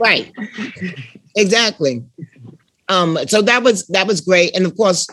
[0.00, 0.30] right
[1.36, 2.04] exactly
[2.88, 5.06] um so that was that was great and of course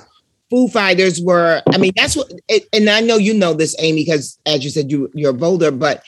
[0.50, 2.32] Foo Fighters were i mean that's what
[2.74, 5.72] and i know you know this amy because as you said you you're a boulder
[5.72, 6.04] but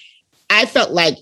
[0.50, 1.18] i felt like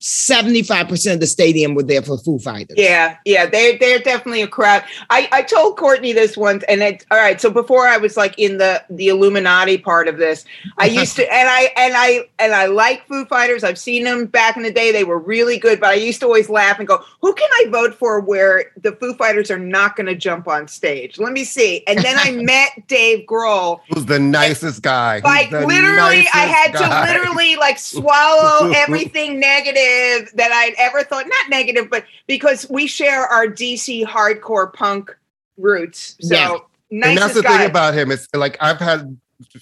[0.00, 2.76] 75% of the stadium were there for Foo Fighters.
[2.76, 4.84] Yeah, yeah, they're they're definitely a crowd.
[5.08, 7.40] I I told Courtney this once, and it all right.
[7.40, 10.44] So before I was like in the the Illuminati part of this,
[10.78, 13.64] I used to, and I and I and I like Foo Fighters.
[13.64, 15.80] I've seen them back in the day; they were really good.
[15.80, 18.92] But I used to always laugh and go, "Who can I vote for where the
[18.92, 21.82] Foo Fighters are not going to jump on stage?" Let me see.
[21.86, 23.80] And then I met Dave Grohl.
[23.94, 25.16] who's the nicest guy.
[25.16, 27.06] He's Like literally, I had guy.
[27.06, 31.26] to literally like swallow everything negative negative that I'd ever thought.
[31.26, 35.16] Not negative, but because we share our DC hardcore punk
[35.56, 36.16] roots.
[36.20, 36.56] So Yeah.
[36.90, 37.58] nice and that's the guy.
[37.58, 38.10] thing about him.
[38.10, 39.16] It's like I've had.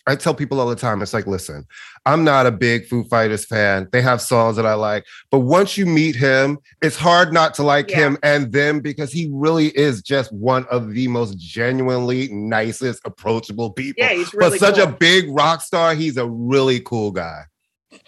[0.06, 1.02] I tell people all the time.
[1.02, 1.66] It's like, listen,
[2.06, 3.88] I'm not a big Foo Fighters fan.
[3.90, 7.64] They have songs that I like, but once you meet him, it's hard not to
[7.64, 7.96] like Yeah.
[8.06, 13.72] him and them because he really is just one of the most genuinely nicest, approachable
[13.72, 13.96] people.
[14.04, 17.40] yeah, he's really but such a big rock star, he's a really cool guy.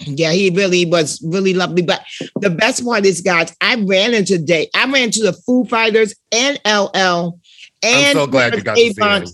[0.01, 1.83] Yeah, he really was really lovely.
[1.83, 2.03] But
[2.40, 4.68] the best part is, guys, I ran into Dave.
[4.75, 7.38] I ran into the Foo Fighters and LL.
[7.83, 9.25] And I'm so glad you got to see him.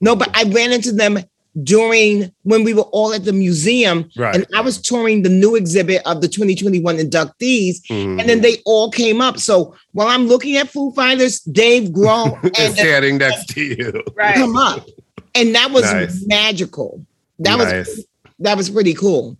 [0.00, 1.18] No, but I ran into them
[1.62, 4.34] during when we were all at the museum, Right.
[4.34, 8.18] and I was touring the new exhibit of the 2021 inductees, Mhm.
[8.20, 9.38] and then they all came up.
[9.38, 14.02] So while I'm looking at Foo Fighters, Dave Grohl and standing next to you.
[14.16, 14.34] right.
[14.34, 14.86] come up,
[15.34, 16.24] and that was Nice.
[16.26, 17.04] magical.
[17.38, 18.04] That was
[18.38, 19.36] that was pretty cool.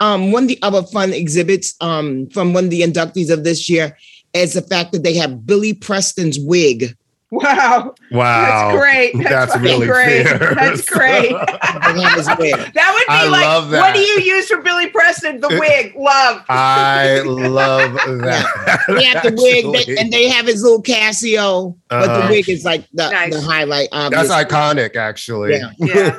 [0.00, 3.68] Um, one of the other fun exhibits um, from one of the inductees of this
[3.68, 3.96] year
[4.32, 6.96] is the fact that they have Billy Preston's wig.
[7.32, 7.94] Wow.
[8.10, 8.72] Wow.
[8.72, 9.12] That's great.
[9.22, 10.26] That's, That's really great.
[10.26, 10.54] fierce.
[10.56, 11.28] That's great.
[11.30, 12.54] They have his wig.
[12.74, 15.40] That would be I like, love what do you use for Billy Preston?
[15.40, 15.94] The wig.
[15.96, 16.44] Love.
[16.48, 18.80] I love that.
[18.88, 22.26] They have the wig, they, and they have his little Casio, but Uh-huh.
[22.26, 23.32] the wig is like the, Nice.
[23.34, 23.88] the highlight.
[23.92, 25.52] That's iconic, actually.
[25.52, 25.70] Yeah.
[25.78, 26.18] Yeah.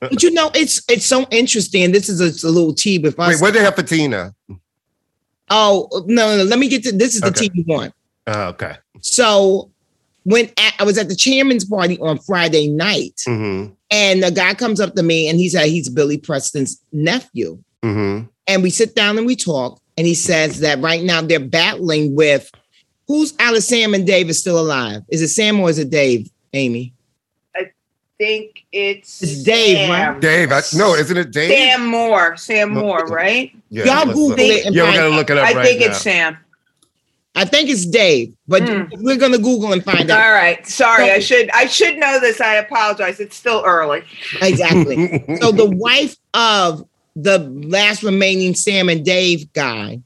[0.00, 1.92] But you know, it's it's so interesting.
[1.92, 3.28] This is a, a little tea with us.
[3.28, 4.34] Wait, what do they have for Tina?
[5.50, 7.14] oh no, no, no, let me get to this.
[7.14, 7.48] Is the Okay.
[7.48, 7.92] tea we want.
[8.28, 8.76] Oh, okay.
[9.00, 9.71] So
[10.24, 13.72] when at, I was at the chairman's party on Friday night, Mm-hmm.
[13.90, 17.58] and a guy comes up to me and he said he's Billy Preston's nephew.
[17.82, 18.26] Mm-hmm.
[18.46, 22.14] And we sit down and we talk, and he says that right now they're battling
[22.14, 22.50] with
[23.08, 25.02] who's Alice Sam and Dave is still alive?
[25.08, 26.94] Is it Sam or is it Dave, Amy?
[27.54, 27.70] I
[28.18, 29.90] think it's It's Dave, Sam.
[30.12, 30.20] right?
[30.20, 31.50] Dave, I, no, isn't it Dave?
[31.50, 32.36] Sam Moore.
[32.36, 32.80] Sam No.
[32.80, 33.52] Moore, right?
[33.70, 34.38] Yeah, Y'all let's Google look.
[34.38, 34.72] it.
[34.74, 35.86] Yeah, we're gonna look it up I right think now.
[35.86, 36.36] it's Sam.
[37.34, 38.82] I think it's Dave, but Hmm.
[39.02, 40.22] we're gonna Google and find out.
[40.22, 40.66] All right.
[40.66, 41.10] Sorry.
[41.10, 42.40] I should I should know this.
[42.40, 43.20] I apologize.
[43.20, 44.02] It's still early.
[44.42, 45.24] Exactly.
[45.40, 46.84] so the wife of
[47.16, 50.00] the last remaining Sam and Dave guy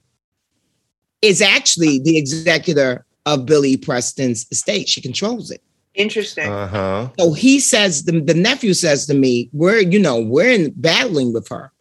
[1.22, 4.88] is actually the executor of Billy Preston's estate.
[4.88, 5.62] She controls it.
[5.94, 6.48] Interesting.
[6.52, 7.08] Uh huh.
[7.18, 11.32] So he says, the, the nephew says to me, we're, you know, we're in battling
[11.32, 11.72] with her.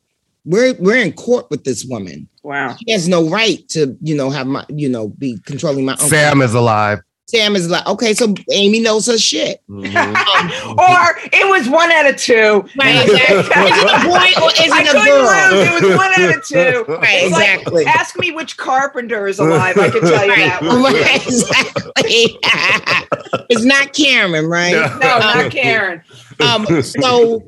[0.46, 2.28] We're we're in court with this woman.
[2.44, 2.76] wow.
[2.86, 6.08] She has no right to, you know, have my, you know, be controlling my uncle.
[6.08, 7.00] Sam is alive.
[7.28, 9.60] Sam is like, okay, so Amy knows her shit.
[9.68, 9.88] Mhm.
[10.78, 12.64] or it was one out of two.
[12.80, 13.72] Right, exactly.
[13.72, 15.52] Is it a boy or is I it a couldn't girl?
[15.52, 15.68] lose.
[15.68, 16.94] It was one out of two.
[16.94, 17.86] Right, It's like, exactly.
[17.88, 19.76] ask me which carpenter is alive.
[19.80, 20.84] I can tell you that one.
[20.84, 22.38] Right, exactly.
[23.50, 24.74] it's not Karen, right?
[24.74, 24.98] No.
[25.00, 26.04] No, not Karen.
[26.40, 27.42] Um, so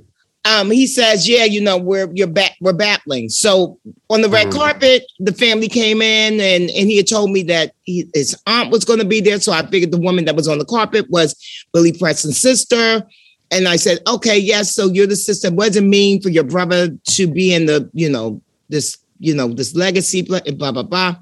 [0.48, 3.78] um, he says, "Yeah, you know, we're you're back, we're battling." So
[4.10, 4.54] on the red Mhm.
[4.54, 8.72] carpet, the family came in, and and he had told me that he, his aunt
[8.72, 9.40] was going to be there.
[9.42, 11.36] So I figured the woman that was on the carpet was
[11.74, 13.06] Billy Preston's sister.
[13.52, 14.74] And I said, "Okay, yes.
[14.74, 15.52] So you're the sister.
[15.52, 19.36] What does it mean for your brother to be in the, you know, this, you
[19.36, 21.16] know, this legacy, blah blah blah?" blah.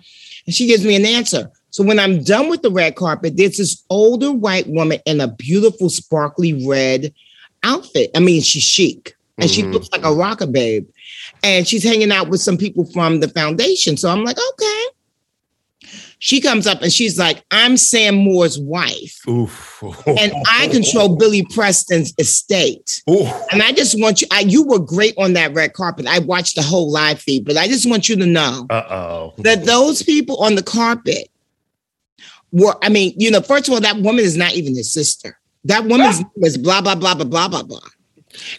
[0.46, 1.50] And she gives me an answer.
[1.72, 5.28] So when I'm done with the red carpet, there's this older white woman in a
[5.28, 7.12] beautiful, sparkly red
[7.64, 8.12] outfit.
[8.16, 9.74] I mean, she's chic and she Mhm.
[9.74, 10.88] looks like a rocker babe.
[11.44, 13.98] And she's hanging out with some people from the foundation.
[13.98, 14.84] So I'm like, okay.
[16.20, 19.20] She comes up and she's like, I'm Sam Moore's wife.
[19.28, 19.84] Oof.
[20.08, 23.02] And I control Billy Preston's estate.
[23.10, 23.28] Oof.
[23.52, 26.08] And I just want you, I, you were great on that red carpet.
[26.08, 29.34] I watched the whole live feed, but I just want you to know Uh oh.
[29.40, 31.30] that those people on the carpet
[32.52, 35.38] were, I mean, you know, first of all, that woman is not even his sister.
[35.66, 37.80] That woman's name is blah, blah, blah, blah, blah, blah, blah.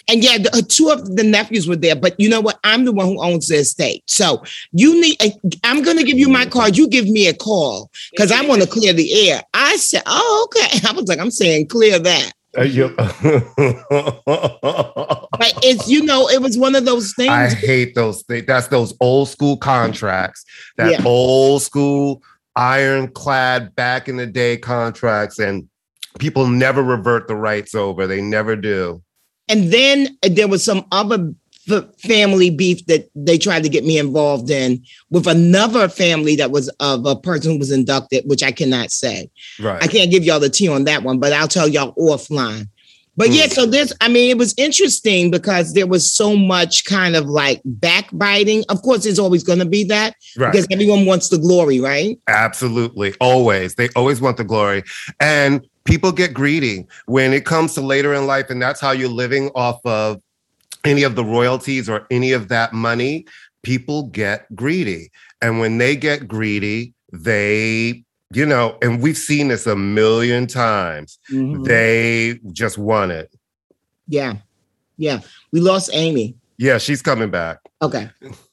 [0.09, 2.59] And yeah, the, uh, two of the nephews were there, but you know what?
[2.65, 4.03] I'm the one who owns the estate.
[4.07, 5.17] So you need,
[5.65, 6.77] I'm going to give you my card.
[6.77, 9.43] You give me a call because I want to clear the air.
[9.55, 10.79] I said, oh, okay.
[10.89, 12.33] I was like, I'm saying clear that.
[12.57, 12.95] Uh, you-
[15.39, 17.31] But it's, you know, it was one of those things.
[17.31, 18.47] I hate those things.
[18.47, 20.45] That's those old school contracts.
[20.77, 21.03] That Yeah.
[21.05, 22.23] old school
[22.55, 25.69] ironclad back in the day contracts, and
[26.19, 28.07] people never revert the rights over.
[28.07, 29.03] They never do.
[29.49, 31.33] And then there was some other
[31.71, 36.51] f- family beef that they tried to get me involved in with another family that
[36.51, 39.31] was of a person who was inducted, which I cannot say.
[39.61, 39.83] Right.
[39.83, 42.68] I can't give y'all the tea on that one, but I'll tell y'all offline.
[43.17, 43.53] But yeah, Mm.
[43.53, 47.61] so this, I mean, it was interesting because there was so much kind of like
[47.64, 48.64] backbiting.
[48.69, 50.53] Of course, there's always going to be that right.
[50.53, 52.19] because everyone wants the glory, right?
[52.29, 53.14] Absolutely.
[53.21, 53.75] Always.
[53.77, 54.83] They always want the glory.
[55.21, 59.09] And people get greedy when it comes to later in life, and that's how you're
[59.09, 60.21] living off of
[60.85, 63.25] any of the royalties or any of that money.
[63.62, 65.11] people get greedy.
[65.43, 68.05] And when they get greedy, they,
[68.37, 71.64] you know, and we've seen this a million times, Mhm.
[71.64, 73.34] they just won it.
[74.07, 74.34] Yeah.
[74.99, 75.20] Yeah.
[75.53, 76.37] We lost Amy.
[76.59, 77.59] Yeah, she's coming back.
[77.82, 78.09] Okay.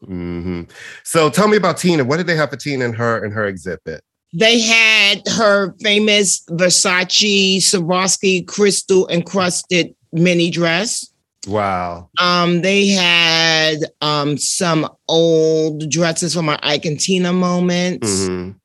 [0.05, 0.63] hmm
[1.03, 2.03] So tell me about Tina.
[2.05, 4.03] What did they have for Tina and her and her exhibit?
[4.33, 11.07] They had her famous Versace Swarovski crystal encrusted mini dress.
[11.45, 12.09] Wow.
[12.19, 18.07] Um, they had um some old dresses from our Ike and Tina moments.
[18.27, 18.55] Mhm.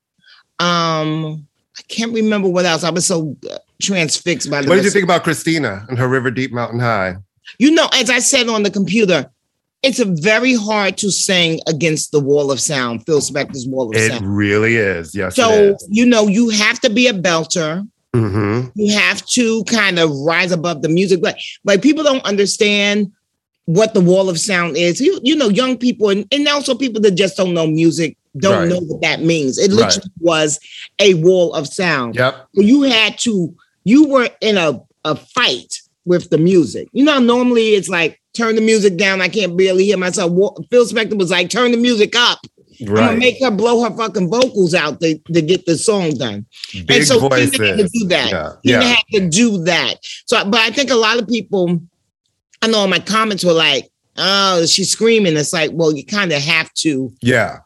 [0.59, 1.47] Um,
[1.77, 2.83] I can't remember what else.
[2.83, 4.69] I was so uh, transfixed by the.
[4.69, 7.15] What did you think about Christina and her River Deep Mountain High?
[7.57, 9.29] You know, as I said on the computer,
[9.81, 13.95] it's a very hard to sing against the wall of sound, Phil Spector's wall of
[13.95, 14.25] It sound.
[14.25, 15.15] It really is.
[15.15, 17.87] Yes, So, you know, you have to be a belter.
[18.13, 21.21] hmm You have to kind of rise above the music.
[21.23, 23.11] Like, like people don't understand
[23.65, 24.99] what the wall of sound is.
[24.99, 28.59] You, you know, young people and, and also people that just don't know music don't
[28.59, 28.69] Right.
[28.69, 29.57] know what that means.
[29.57, 29.77] It Right.
[29.85, 30.59] literally was
[30.99, 32.15] a wall of sound.
[32.15, 32.47] Yep.
[32.55, 33.53] So you had to,
[33.83, 36.87] you were in a, a fight with the music.
[36.93, 39.21] You know, normally it's like, turn the music down.
[39.21, 40.31] I can't barely hear myself.
[40.69, 42.39] Phil Spector was like, turn the music up.
[42.81, 46.45] I'm gonna make her blow her fucking vocals out to, to get the song done.
[46.71, 47.51] Big and so voices.
[47.51, 48.29] Tina had to do that.
[48.31, 48.51] Yeah.
[48.63, 48.87] Tina yeah.
[48.93, 49.95] had to do that.
[50.27, 51.81] So, but I think a lot of people,
[52.61, 56.41] I know my comments were like, "Oh, she's screaming." It's like, well, you kind of
[56.41, 57.57] have to, Yeah.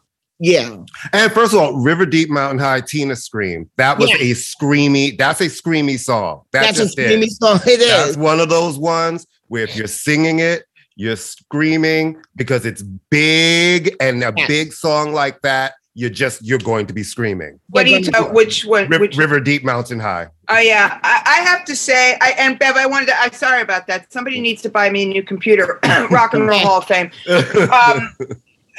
[0.44, 0.76] Yeah.
[1.12, 3.68] And first of all, River Deep Mountain High, Tina Scream.
[3.76, 4.16] That was Yeah.
[4.16, 6.42] a screamy, that's a screamy song.
[6.52, 7.36] That That's a screamy is.
[7.38, 7.60] song.
[7.66, 8.16] It That's is.
[8.18, 10.64] one of those ones where if you're singing it,
[10.96, 14.48] you're screaming because it's big and a Yes.
[14.48, 17.58] big song like that, you're just you're going to be screaming.
[17.70, 18.32] What do you They're tell?
[18.32, 18.88] Which one?
[18.88, 19.16] Riv- Which?
[19.16, 20.26] River Deep Mountain High.
[20.48, 23.20] Oh yeah, I, I have to say, I and Bev, I wanted to.
[23.20, 24.12] I'm sorry about that.
[24.12, 25.78] Somebody needs to buy me a new computer.
[26.10, 27.10] Rock and Roll Hall of Fame.
[27.28, 28.16] Um,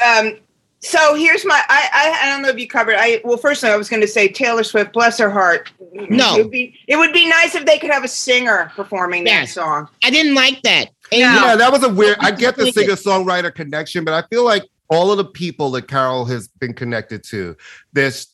[0.05, 0.38] um,
[0.82, 1.61] so here's my.
[1.67, 2.95] I, I I don't know if you covered.
[2.97, 5.71] I well, first thing I was going to say, Taylor Swift, bless her heart.
[5.93, 6.36] No.
[6.36, 9.49] it would be it would be nice if they could have a singer performing that
[9.49, 9.88] song.
[10.03, 10.86] I didn't like that.
[11.11, 11.17] No.
[11.19, 12.17] Yeah, that was a weird.
[12.19, 15.88] I get the singer songwriter connection, but I feel like all of the people that
[15.88, 17.57] Carole has been connected to,
[17.93, 18.28] this,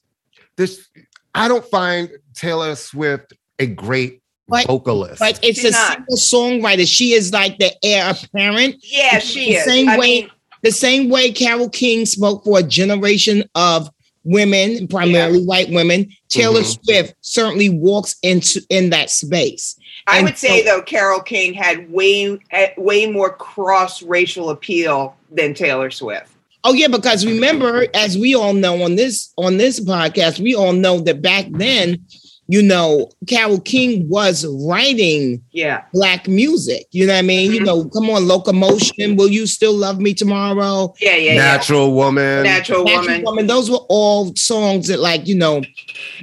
[0.58, 0.90] this,
[1.34, 5.20] I don't find Taylor Swift a great But- vocalist.
[5.20, 5.98] But it's She's a not.
[6.10, 6.86] singer songwriter.
[6.86, 8.84] She is like the heir apparent.
[8.84, 9.64] Yeah, she The is.
[9.66, 10.32] same I way- mean,
[10.64, 13.90] The same way Carole King spoke for a generation of
[14.24, 16.78] women, primarily white women, Taylor Mhm.
[16.86, 19.76] Swift certainly walks into in that space.
[20.08, 24.50] I And would say so- though, Carole King had way eh, way more cross racial
[24.50, 26.28] appeal than Taylor Swift.
[26.64, 30.74] Oh yeah, because remember, as we all know on this on this podcast, we all
[30.74, 31.98] know that back then,
[32.52, 35.84] you know, Carole King was writing Yeah.
[35.94, 36.86] black music.
[36.92, 37.54] You know what I mean?
[37.54, 37.66] You Mhm.
[37.66, 39.16] know, come on, locomotion.
[39.16, 40.94] Will you still love me tomorrow?
[41.00, 41.94] Yeah, yeah, Natural yeah.
[41.94, 42.44] woman.
[42.44, 43.24] Natural Natural woman.
[43.24, 45.62] Woman, those were all songs that, like, you know,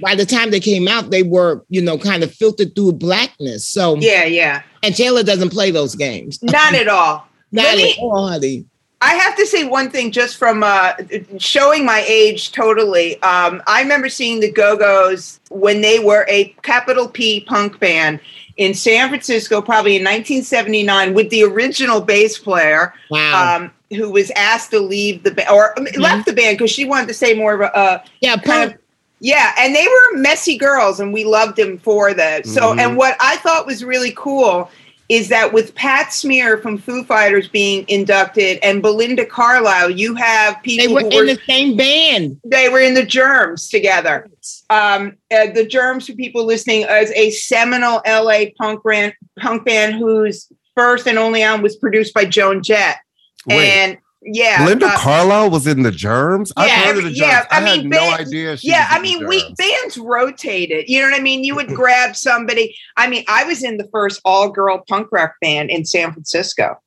[0.02, 3.66] by the time they came out, they were, you know, kind of filtered through blackness.
[3.66, 4.60] So, Yeah, yeah.
[4.82, 6.38] and Taylor doesn't play those games.
[6.42, 7.24] Not at all.
[7.52, 8.64] Not Let me- at all, honey.
[9.00, 10.94] I have to say one thing just from uh,
[11.38, 13.14] showing my age totally.
[13.22, 18.18] Um, I remember seeing the Go Go's when they were a capital P punk band
[18.56, 22.92] in San Francisco, probably in 1979, with the original bass player.
[23.10, 23.56] Wow.
[23.56, 26.84] Um, who was asked to leave the band or mean, left the band because she
[26.84, 28.78] wanted to say more of a, uh, yeah, kind of
[29.20, 32.80] yeah and they were messy girls and we loved them for that so Mhm.
[32.80, 34.70] and what i thought was really cool
[35.08, 40.62] is that with pat smear from foo fighters being inducted and belinda carlisle you have
[40.62, 42.38] people they were who in the same band.
[42.44, 44.28] they were in the germs together.
[44.70, 49.94] Um, uh, the germs for people listening is a seminal la punk band punk band
[49.94, 52.98] whose first and only album was produced by joan jett.
[53.46, 56.52] Wait, and yeah Linda uh, Carlisle was in the Germs.
[56.56, 57.18] I've yeah, heard of the Germs.
[57.20, 58.56] yeah, I, I had mean, no idea.
[58.60, 60.88] Yeah, I mean, we bands rotated.
[60.88, 61.44] You know what I mean?
[61.44, 62.76] You would grab somebody.
[62.96, 66.80] I mean, I was in the first all girl punk rock band in San Francisco.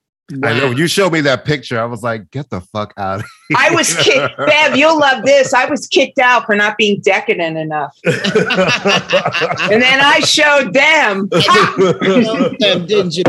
[0.44, 0.70] I know.
[0.70, 3.58] When you showed me that picture, I was like, "Get the fuck out!" Of here.
[3.60, 4.38] I was kicked.
[4.38, 5.54] Bev, you'll love this.
[5.54, 11.28] I was kicked out for not being decadent enough, and then I showed them.
[12.88, 13.24] Didn't you.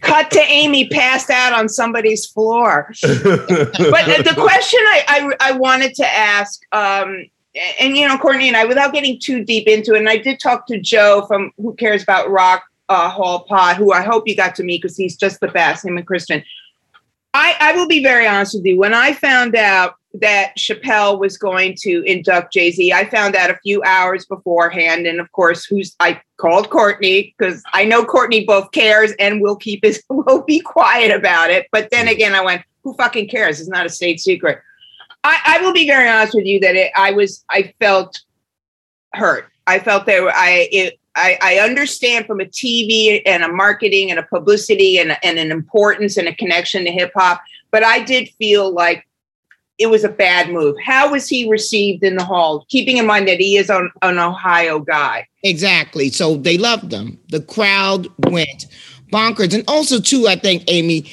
[0.00, 2.92] Cut to Amy passed out on somebody's floor.
[3.02, 5.04] but uh, the question I,
[5.40, 7.24] I, I wanted to ask, um,
[7.80, 10.40] and you know, Courtney and I, without getting too deep into it, and I did
[10.40, 14.36] talk to Joe from Who Cares About Rock uh, Hall Pod, who I hope you
[14.36, 16.44] got to meet because he's just the best, him and Kristen.
[17.32, 18.78] I, I will be very honest with you.
[18.78, 23.50] When I found out that Chappelle was going to induct Jay Z, I found out
[23.50, 28.44] a few hours beforehand, and of course, who's I called Courtney because I know Courtney
[28.44, 31.66] both cares and will keep his will be quiet about it.
[31.72, 33.58] But then again, I went, who fucking cares?
[33.58, 34.60] It's not a state secret.
[35.24, 38.20] I, I will be very honest with you that it, I was I felt
[39.14, 39.48] hurt.
[39.66, 44.18] I felt that I it, I, I understand from a TV and a marketing and
[44.18, 48.28] a publicity and, and an importance and a connection to hip hop, but I did
[48.30, 49.06] feel like
[49.78, 50.76] it was a bad move.
[50.84, 52.64] How was he received in the hall?
[52.68, 55.26] Keeping in mind that he is an, an Ohio guy.
[55.42, 56.10] Exactly.
[56.10, 57.18] So they loved him.
[57.30, 58.66] The crowd went
[59.12, 59.52] bonkers.
[59.52, 61.10] And also, too, I think, Amy,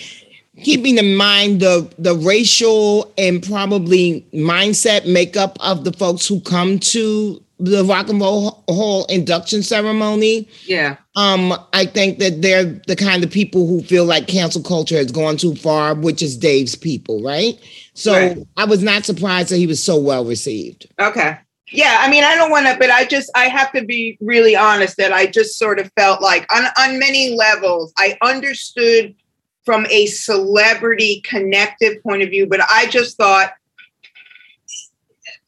[0.64, 6.78] keeping in mind the the racial and probably mindset makeup of the folks who come
[6.80, 10.50] to the Rock and Roll Hall induction ceremony.
[10.66, 10.98] Yeah.
[11.16, 15.12] Um, I think that they're the kind of people who feel like cancel culture has
[15.12, 17.60] gone too far, which is Dave's people, right?
[17.94, 18.38] So Right.
[18.58, 20.88] I was not surprised that he was so well received.
[21.00, 21.38] Okay.
[21.74, 24.56] Yeah, I mean, I don't want to, but I just, I have to be really
[24.58, 29.16] honest that I just sort of felt like on, on many levels, I understood
[29.64, 33.54] from a celebrity connective point of view, but I just thought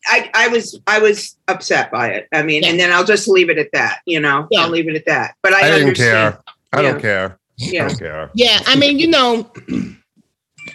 [0.08, 2.28] I, I was, I was upset by it.
[2.34, 4.96] I mean, and then I'll just leave it at that, you know, I'll leave it
[4.96, 5.36] at that.
[5.42, 6.40] But I, I didn't care.
[6.74, 6.92] I Yeah.
[6.92, 7.26] don't care.
[7.32, 7.88] I Yeah.
[7.88, 8.30] don't care.
[8.36, 9.50] Yeah, I mean, you know,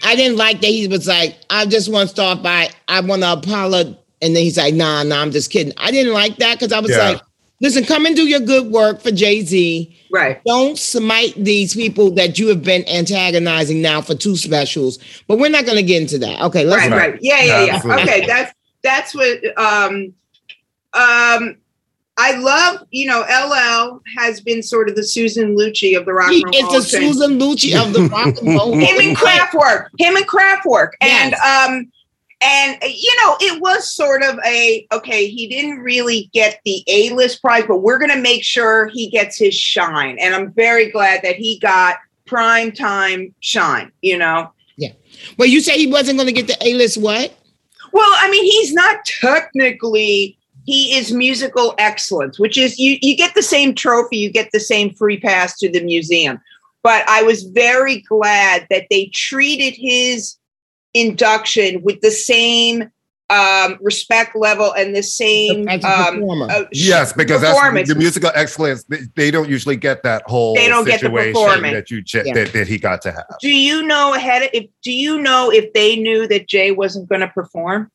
[0.05, 3.23] I didn't like that he was like, I just want to start by, I want
[3.23, 3.97] to apologize.
[4.21, 5.73] And then he's like, nah, nah, I'm just kidding.
[5.77, 7.11] I didn't like that because I was Yeah.
[7.11, 7.23] like,
[7.61, 9.95] listen, come and do your good work for Jay Z.
[10.11, 10.41] Right.
[10.45, 14.99] Don't smite these people that you have been antagonizing now for two specials.
[15.29, 16.41] But we're not going to get into that.
[16.47, 17.19] Okay, let's right, right.
[17.21, 17.75] Yeah, yeah, yeah.
[17.77, 18.03] Absolutely.
[18.03, 18.53] Okay, that's
[18.83, 20.13] that's what um
[20.95, 21.57] um
[22.21, 26.31] I love, you know, LL has been sort of the Susan Lucci of the rock
[26.31, 26.65] He and roll.
[26.65, 28.73] Hall the Susan Lucci of the rock and roll.
[28.79, 31.89] him and Kraftwerk, him and Kraftwerk, and um,
[32.41, 35.29] and you know, it was sort of a okay.
[35.29, 39.09] He didn't really get the A list prize, but we're going to make sure he
[39.11, 43.93] gets his shine, and I'm very glad that he got prime time shine.
[44.03, 44.93] You know, Yeah.
[45.37, 47.38] Well, you say he wasn't going to get the A list what?
[47.99, 50.39] Well, I mean, he's not technically.
[50.65, 52.97] He is musical excellence, which is you.
[53.03, 56.39] You get the same trophy, you get the same free pass to the museum.
[56.85, 60.37] But I was very glad that they treated his
[60.95, 62.89] induction with the same
[63.31, 67.89] um, respect level and the same um, uh, Yes, because that's performance.
[67.89, 68.85] the musical excellence.
[68.85, 71.75] They, they don't usually get that whole They don't get the situation performance.
[71.75, 72.33] that you ch- Yeah.
[72.35, 73.27] that, that he got to have.
[73.41, 74.43] Do you know ahead?
[74.45, 77.91] Of, if do you know if they knew that Jay wasn't going to perform?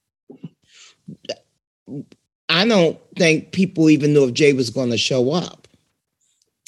[2.50, 5.68] I don't think people even knew if Jay was going to show up.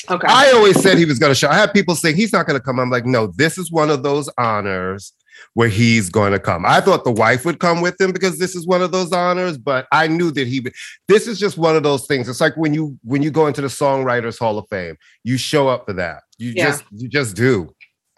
[0.10, 0.28] Okay.
[0.30, 1.50] I always said he was going to show.
[1.50, 2.80] I had people saying he's not going to come.
[2.80, 5.14] I'm like, no, this is one of those honors
[5.56, 6.66] where he's going to come.
[6.66, 9.58] I thought the wife would come with him because this is one of those honors,
[9.58, 10.60] but I knew that he.
[10.60, 10.74] would.
[11.08, 12.30] This is just one of those things.
[12.30, 15.68] It's like when you when you go into the Songwriters Hall of Fame, you show
[15.68, 16.24] up for that.
[16.38, 16.66] You Yeah.
[16.66, 17.74] just you just do.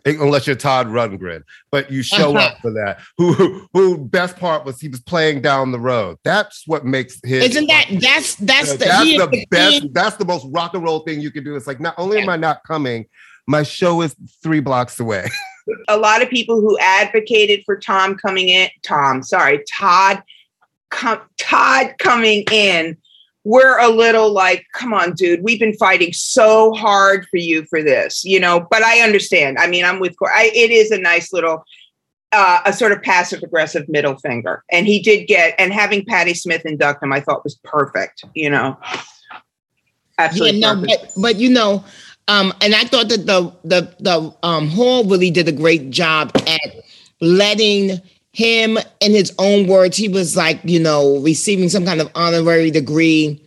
[0.05, 2.99] Eh, unless you're Todd Rundgren, but you show up for that.
[3.17, 6.17] Who, who best part was he was playing down the road.
[6.23, 9.93] That's what makes his Isn't that that's that's the, that's the the best.
[9.93, 11.55] That's the most rock and roll thing you can do.
[11.55, 13.05] It's like not only am I not coming,
[13.47, 15.27] my show is three blocks away.
[15.87, 20.21] a lot of people who advocated for Tom coming in, Tom, sorry, Todd,
[20.89, 22.97] com, Todd coming in,
[23.43, 27.81] were a little like, come on, dude, we've been fighting so hard for you for
[27.81, 28.67] this, you know.
[28.69, 29.57] But I understand.
[29.57, 30.15] I mean, I'm with.
[30.21, 31.63] I, it is a nice little,
[32.33, 35.55] uh, a sort of passive aggressive middle finger, and he did get.
[35.57, 38.25] And having Patti Smith induct him, I thought was perfect.
[38.35, 38.77] You know,
[40.17, 40.59] absolutely.
[40.59, 41.85] Yeah, no, but but you know,
[42.27, 46.31] um, and I thought that the the the um hall really did a great job
[46.35, 46.75] at
[47.21, 48.01] letting
[48.31, 49.97] him in his own words.
[49.97, 53.41] He was like, you know, receiving some kind of honorary degree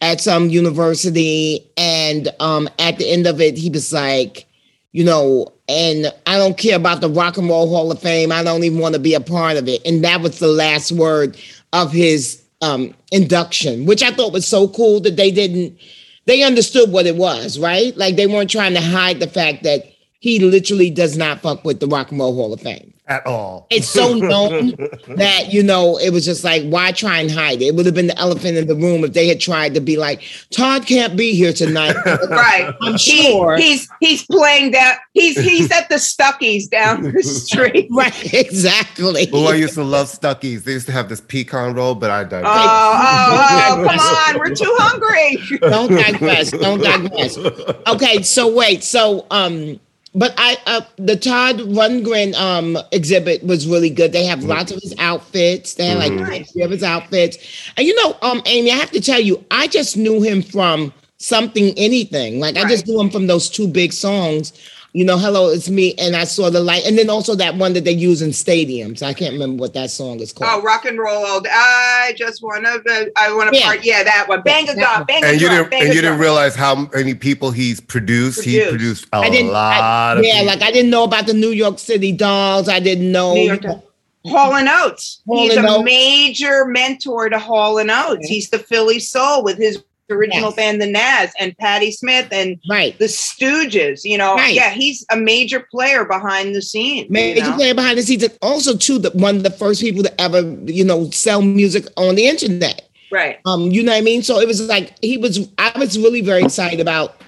[0.00, 4.46] at some university, and um, at the end of it, he was like,
[4.92, 8.30] you know, and I don't care about the Rock and Roll Hall of Fame.
[8.32, 9.84] I don't even want to be a part of it.
[9.86, 11.36] And that was the last word
[11.72, 15.78] of his um, induction, which I thought was so cool that they didn't,
[16.26, 17.96] they understood what it was, right?
[17.96, 19.84] Like they weren't trying to hide the fact that
[20.20, 22.92] he literally does not fuck with the Rock and Roll Hall of Fame.
[23.08, 23.68] At all.
[23.70, 24.74] It's so known
[25.16, 27.66] that, you know, it was just like, why try and hide it?
[27.66, 29.96] It would have been the elephant in the room if they had tried to be
[29.96, 31.94] like, Todd can't be here tonight.
[32.30, 32.74] right.
[32.82, 33.56] I'm He- sure.
[33.56, 34.96] he's he's playing down.
[35.12, 37.86] He's he's at the Stuckey's down the street.
[37.92, 39.28] right, exactly.
[39.32, 40.64] Oh, I used to love Stuckey's.
[40.64, 42.44] They used to have this pecan roll, but I digress.
[42.44, 44.38] Oh, oh, oh, come on.
[44.40, 45.60] We're too hungry.
[45.60, 46.50] don't digress.
[46.50, 47.38] Don't digress.
[47.86, 48.82] Okay, so wait.
[48.82, 49.78] So um,
[50.16, 54.12] but I uh the Todd Rundgren um exhibit was really good.
[54.12, 55.74] They have lots of his outfits.
[55.74, 57.38] They have like three of his outfits.
[57.76, 60.92] And you know, um, Amy, I have to tell you, I just knew him from
[61.18, 62.40] something anything.
[62.40, 64.52] Like I just knew him from those two big songs.
[64.92, 67.74] You know, hello, it's me, and I saw the light, and then also that one
[67.74, 69.02] that they use in stadiums.
[69.02, 70.50] I can't remember what that song is called.
[70.60, 71.50] Oh, rock and roll all day.
[71.52, 73.12] I just want to.
[73.16, 73.66] I want to Yeah.
[73.66, 73.84] part.
[73.84, 74.40] Yeah, that one.
[74.42, 75.04] Bang a drum.
[75.04, 75.56] Bang a and you drum.
[75.58, 78.42] didn't bang and you didn't realize how many people he's produced.
[78.42, 78.70] He Produced.
[78.70, 79.52] produced a I didn't.
[79.52, 80.46] lot I, of yeah, people.
[80.46, 82.68] like I didn't know about the New York City Dolls.
[82.68, 83.34] I didn't know.
[83.34, 83.82] New York Dolls.
[84.26, 85.20] Hall and Oates.
[85.26, 85.84] Hall He's and a Oates.
[85.84, 88.26] major mentor to Hall and Oates.
[88.26, 90.54] He's the Philly Soul with his original Yes.
[90.56, 92.98] band, the Nazz, and Patti Smith and Right.
[92.98, 94.04] the Stooges.
[94.04, 94.54] You know, Right.
[94.54, 97.10] yeah, he's a major player behind the scenes.
[97.10, 97.56] Major you know?
[97.56, 100.42] player behind the scenes, and also too, the, one of the first people to ever,
[100.66, 102.82] you know, sell music on the internet.
[103.10, 103.38] Right.
[103.44, 104.22] Um, you know what I mean?
[104.22, 105.48] So it was like he was.
[105.58, 107.20] I was really very excited about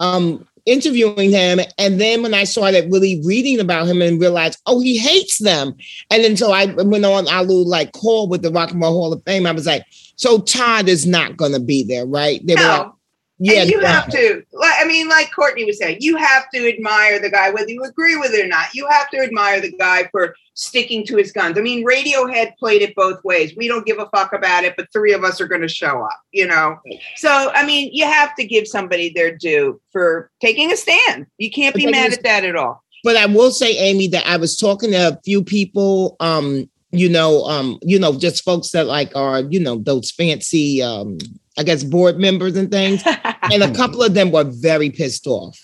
[0.00, 4.80] um interviewing him, and then when I started really reading about him and realized, oh,
[4.80, 5.74] he hates them,
[6.10, 8.92] and then so I went on our little like call with the Rock and Roll
[8.92, 9.46] Hall of Fame.
[9.46, 9.84] I was like,
[10.16, 12.44] so Todd is not going to be there, right?
[12.46, 12.96] They were like, No.
[13.38, 16.68] Yeah, and you have to, like, I mean, like Courtney was saying, you have to
[16.68, 18.74] admire the guy, whether you agree with it or not.
[18.74, 21.58] You have to admire the guy for sticking to his guns.
[21.58, 23.52] I mean, Radiohead played it both ways.
[23.56, 26.04] We don't give a fuck about it, but three of us are going to show
[26.04, 26.78] up, you know?
[27.16, 31.26] So, I mean, you have to give somebody their due for taking a stand.
[31.38, 32.84] You can't be mad at that at all.
[33.02, 37.08] But I will say, Amy, that I was talking to a few people, um, you
[37.08, 41.18] know, um, you know, just folks that like are, you know, those fancy, um,
[41.58, 43.02] I guess, board members and things,
[43.52, 45.58] and a couple of them were very pissed off.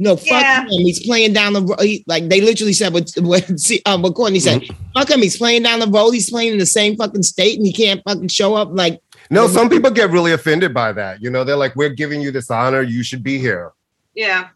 [0.00, 0.62] No, fuck Yeah.
[0.62, 0.68] him.
[0.68, 1.80] He's playing down the road.
[2.06, 4.62] Like they literally said what what, see, um, what Courtney said.
[4.94, 5.22] Fuck him.
[5.22, 6.12] He's playing down the road.
[6.12, 8.68] He's playing in the same fucking state, and he can't fucking show up.
[8.72, 9.00] Like
[9.30, 11.20] no, some people get really offended by that.
[11.20, 12.80] You know, they're like, "We're giving you this honor.
[12.82, 13.72] You should be here."
[14.14, 14.48] Yeah.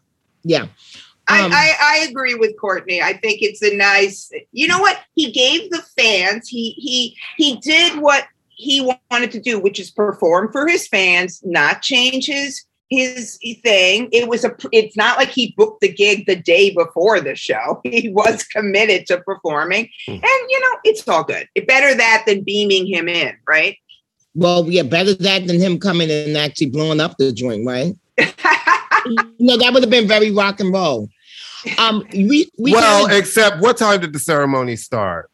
[0.43, 0.69] yeah, I,
[1.29, 3.01] Um, I, I agree with Courtney.
[3.01, 4.29] I think it's a nice.
[4.51, 4.99] You know what?
[5.15, 6.47] He gave the fans.
[6.47, 11.41] He he he did what he wanted to do, which is perform for his fans,
[11.45, 14.09] not change his his thing.
[14.11, 14.53] It was a.
[14.71, 17.81] It's not like he booked the gig the day before the show.
[17.85, 21.47] He was committed to performing, and you know it's all good.
[21.67, 23.77] Better that than beaming him in, right?
[24.35, 27.95] well, yeah, better that than him coming and actually blowing up the joint, right?
[29.39, 31.09] no, that would have been very rock and roll.
[31.77, 35.29] Um, we we well, kinda- except what time did the ceremony start?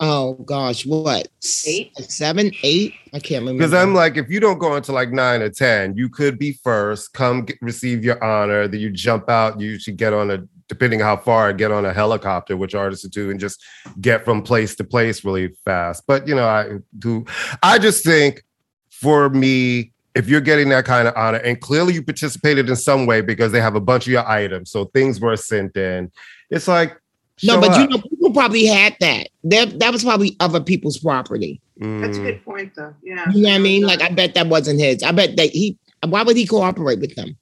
[0.00, 1.28] oh gosh, what
[1.66, 1.90] Eight?
[1.98, 2.94] seven, eight?
[3.12, 3.58] I can't remember.
[3.58, 6.52] Because I'm like, if you don't go into like nine or ten, you could be
[6.52, 7.12] first.
[7.12, 8.68] Come get, receive your honor.
[8.68, 9.60] Then you jump out.
[9.60, 13.30] You should get on a, depending how far, get on a helicopter, which artists do,
[13.30, 13.62] and just
[14.00, 16.04] get from place to place really fast.
[16.06, 17.24] But you know, I do.
[17.62, 18.44] I just think
[18.90, 23.06] for me, if you're getting that kind of honor, and clearly you participated in some
[23.06, 26.10] way because they have a bunch of your items, so things were sent in.
[26.50, 27.00] It's like
[27.44, 29.28] no, show but you know, people probably had that.
[29.44, 31.60] That that was probably other people's property.
[31.76, 32.24] That's a Mm.
[32.24, 32.92] good point, though.
[33.02, 33.30] Yeah.
[33.32, 33.82] You know what I mean?
[33.84, 35.02] Like I bet that wasn't his.
[35.04, 35.78] I bet that he.
[36.06, 37.36] Why would he cooperate with them?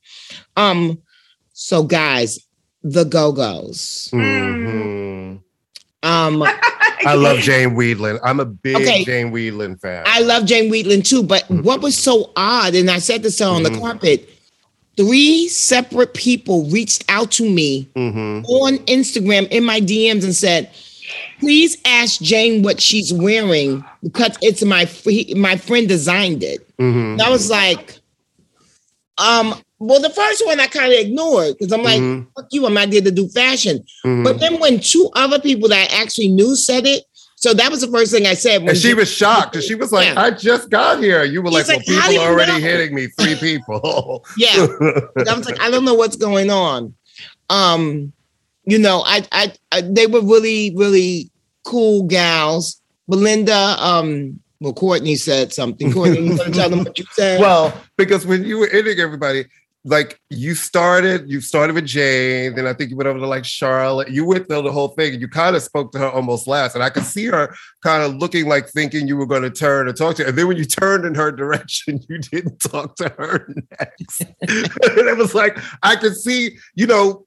[0.57, 0.99] Um.
[1.55, 2.39] So guys,
[2.83, 4.11] the Go Go's.
[4.13, 5.41] Mhm.
[6.03, 6.43] Um.
[7.05, 8.19] I love Jane Wiedlin.
[8.23, 9.05] I'm a big Okay.
[9.05, 10.05] Jane Wiedlin fan.
[10.07, 13.63] I love Jane Wiedlin too, but what was so odd, and I said this on
[13.63, 13.81] the Mhm.
[13.81, 14.29] carpet,
[14.97, 18.45] three separate people reached out to me Mhm.
[18.47, 20.71] on Instagram in my DMs and said,
[21.39, 24.89] please ask Jane what she's wearing because it's my
[25.37, 26.67] my friend designed it.
[26.79, 27.13] Mhm.
[27.13, 27.99] And I was like,
[29.19, 32.27] um, well, the first one I kind of ignored because I'm like, Mhm.
[32.35, 33.85] fuck you, I'm not there to do fashion.
[34.05, 34.25] Mhm.
[34.25, 37.05] But then when two other people that I actually knew said it,
[37.39, 38.63] so that was the first thing I said.
[38.63, 40.21] When And she was shocked because she was like, Yeah.
[40.21, 41.23] I just got here.
[41.25, 43.09] You were He's like, like, well, people are already know?" hitting me.
[43.21, 44.25] Three people.
[44.39, 44.67] Yeah.
[45.29, 46.95] I was like, I don't know what's going on.
[47.51, 48.13] Um,
[48.65, 51.31] you know, I, I, I they were really, really
[51.65, 52.81] cool gals.
[53.09, 55.93] Belinda, um, well, Courtney said something.
[55.93, 57.41] Courtney, you want to tell them what you said?
[57.47, 59.45] well, because when you were ending everybody,
[59.87, 63.45] like you started, you started with Jane, then I think you went over to like
[63.45, 64.11] Charlotte.
[64.11, 66.75] You went through the whole thing and you kind of spoke to her almost last.
[66.75, 69.87] And I could see her kind of looking like thinking you were going to turn
[69.87, 70.29] and talk to her.
[70.31, 74.23] And then when you turned in her direction, you didn't talk to her next.
[74.41, 77.25] and it was like, I could see, you know,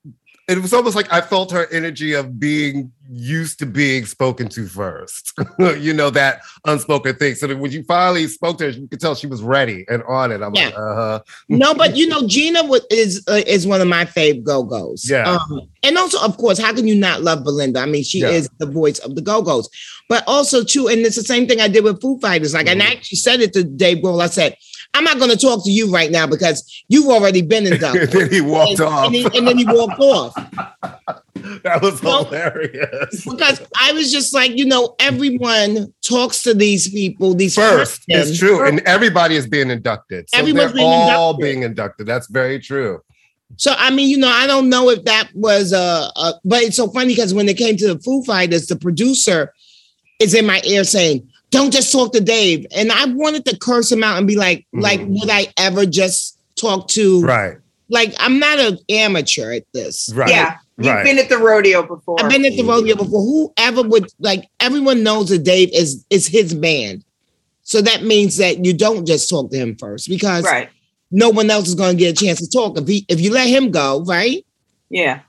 [0.50, 4.68] it was almost like I felt her energy of being used to being spoken to
[4.68, 5.34] first.
[5.60, 7.36] you know, that unspoken thing.
[7.36, 10.32] So when you finally spoke to her, you could tell she was ready and on
[10.32, 10.42] it.
[10.42, 11.22] I'm like, uh-huh.
[11.50, 15.10] no, but you know, Gina is uh, is one of my fave Go Go's.
[15.10, 15.30] Yeah.
[15.30, 17.80] Um, and also, of course, how can you not love Belinda?
[17.80, 18.30] I mean, she Yeah.
[18.30, 19.70] is the voice of the Go Go's.
[20.08, 22.56] But also, too, and it's the same thing I did with Foo Fighters.
[22.56, 24.24] Like, and I actually said it to Dave Grohl.
[24.24, 24.58] I said,
[24.94, 28.04] I'm not going to talk to you right now because you've already been inducted.
[28.14, 29.06] and then he walked and, off.
[29.06, 30.34] and, he- and then he walked off
[31.64, 32.24] that was No.
[32.26, 33.24] hilarious.
[33.26, 38.38] because I was just like, you know, everyone talks to these people, these First, it's
[38.38, 38.66] true.
[38.68, 40.30] And everybody is being inducted.
[40.30, 41.42] So Everyone's being all inducted.
[41.44, 42.08] being inducted.
[42.08, 43.02] That's very true.
[43.58, 46.78] So I mean, you know, I don't know if that was a, a but it's
[46.78, 49.54] so funny because when it came to the Foo Fighters, the producer
[50.20, 53.92] is in my ear saying, "Don't just talk to Dave," and I wanted to curse
[53.92, 54.82] him out and be like, Mhm.
[54.82, 57.22] "Like, would I ever just talk to?
[57.22, 57.58] Right.
[57.90, 60.12] Like, I'm not an amateur at this.
[60.14, 60.30] Right.
[60.30, 60.56] Yeah.
[60.78, 61.04] You've Right.
[61.04, 62.24] been at the rodeo before.
[62.24, 63.22] I've been at the rodeo before.
[63.58, 67.04] Whoever would like, everyone knows that Dave is is his band,
[67.64, 70.70] so that means that you don't just talk to him first because right.
[71.12, 73.32] no one else is going to get a chance to talk if he if you
[73.34, 74.46] let him go, right?
[74.90, 75.20] Yeah.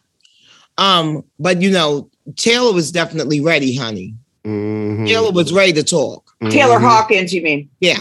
[0.79, 4.15] Um, but you know, Taylor was definitely ready, honey.
[4.45, 5.07] Mhm.
[5.07, 6.35] Taylor was ready to talk.
[6.51, 6.83] Taylor Mhm.
[6.89, 7.69] Hawkins, you mean?
[7.81, 7.99] Yeah.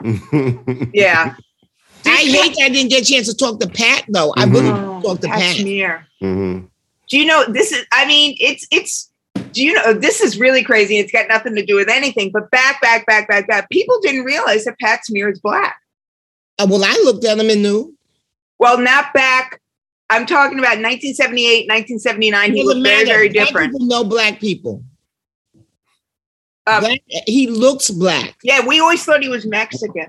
[0.92, 1.34] Yeah.
[2.06, 4.32] I hate that I didn't get a chance to talk to Pat though.
[4.36, 5.56] I really Oh, talked to Pat Pat.
[5.56, 6.06] Smear.
[6.22, 6.68] Mhm.
[7.08, 9.10] Do you know this is I mean, it's it's
[9.52, 10.98] do you know this is really crazy?
[10.98, 13.70] It's got nothing to do with anything, but back, back, back, back, back.
[13.70, 15.76] People didn't realize that Pat Smear is black.
[16.58, 17.94] Uh, well, I looked at him and knew.
[18.58, 19.60] Well, not back.
[20.10, 22.52] I'm talking about 1978, 1979.
[22.52, 23.72] He Doesn't looked very, very Black different.
[23.72, 24.82] people know black people.
[26.66, 28.36] Um, Black- he looks black.
[28.42, 30.06] Yeah, we always thought he was Mexican.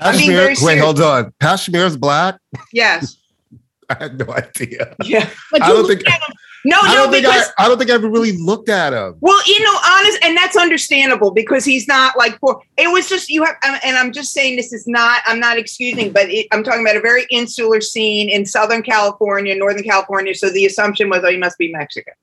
[0.00, 1.32] I'm Kashmir, very wait, hold on.
[1.40, 2.38] Kashmir's black?
[2.72, 3.16] Yes.
[3.90, 4.94] I had no idea.
[5.02, 5.28] Yeah.
[5.50, 6.34] But I don't think at him.
[6.64, 8.92] No, I no, don't think I, because I don't think I ever really looked at
[8.92, 9.16] him.
[9.20, 12.60] Well, you know, honest, and that's understandable because he's not like poor.
[12.76, 15.22] It was just you have, and I'm just saying this is not.
[15.24, 19.54] I'm not excusing, but it, I'm talking about a very insular scene in Southern California,
[19.54, 20.34] Northern California.
[20.34, 22.14] So the assumption was, oh, he must be Mexican,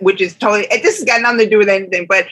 [0.00, 0.66] which is totally.
[0.82, 2.06] This has got nothing to do with anything.
[2.06, 2.26] But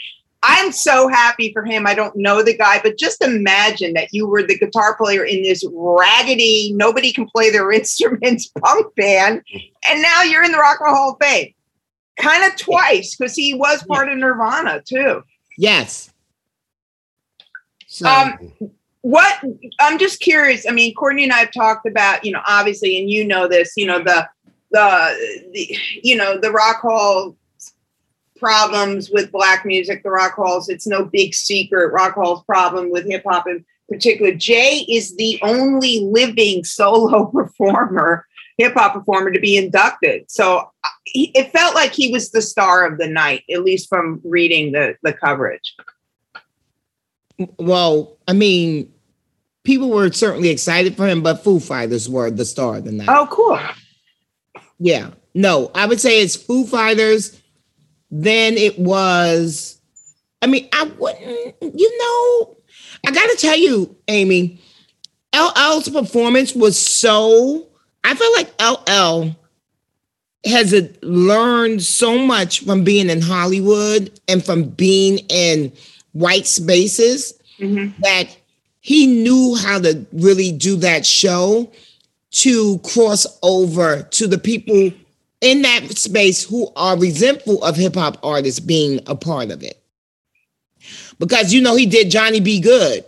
[0.49, 1.89] I'm so happy for him.
[1.89, 5.43] I don't know the guy, but just imagine that you were the guitar player in
[5.43, 9.43] this raggedy, nobody can play their instruments punk band,
[9.89, 11.53] and now you're in the Rock and Roll Hall of Fame.
[12.19, 15.23] Kind of twice because he was part of Nirvana too.
[15.59, 16.13] Yes.
[17.89, 18.53] So, Um,
[19.03, 19.43] what
[19.81, 20.67] I'm just curious.
[20.67, 23.73] I mean, Courtney and I have talked about, you know, obviously, and you know this,
[23.77, 24.29] you know, the
[24.71, 27.37] the the you know the rock hall
[28.39, 30.69] problems with black music, the rock halls.
[30.69, 31.93] It's no big secret.
[31.93, 34.33] Rock hall's problem with hip hop in particular.
[34.33, 38.27] Jay is the only living solo performer,
[38.59, 40.31] hip hop performer to be inducted.
[40.31, 43.89] So uh, he, it felt like he was the star of the night, at least
[43.89, 45.75] from reading the the coverage.
[47.59, 48.93] well, I mean,
[49.65, 53.09] people were certainly excited for him, but Foo Fighters were the star of the night.
[53.11, 53.59] Oh, cool.
[54.79, 55.11] Yeah.
[55.35, 57.41] No, I would say it's Foo Fighters.
[58.11, 59.81] Then it was,
[60.43, 62.57] I mean, I wouldn't, you know,
[63.07, 64.61] I got to tell you, Amy,
[65.33, 67.67] LL's performance was so,
[68.05, 69.37] I feel like LL
[70.45, 75.73] has learned so much from being in Hollywood and from being in
[76.13, 78.01] white spaces mm-hmm.
[78.03, 78.37] that
[78.81, 81.71] he knew how to really do that show
[82.31, 84.93] to cross over to the people
[85.47, 89.81] in that space who are resentful of hip hop artists being a part of it.
[91.19, 92.61] Because you know he did Johnny B.
[92.61, 93.05] Goode.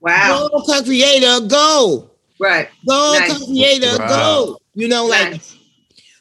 [0.00, 0.48] Wow.
[0.50, 2.10] Go co-creator, go.
[2.38, 2.68] Right.
[2.88, 3.38] Go Nice.
[3.38, 4.08] co-creator, Wow.
[4.08, 4.58] go.
[4.74, 5.56] You know, like Nice.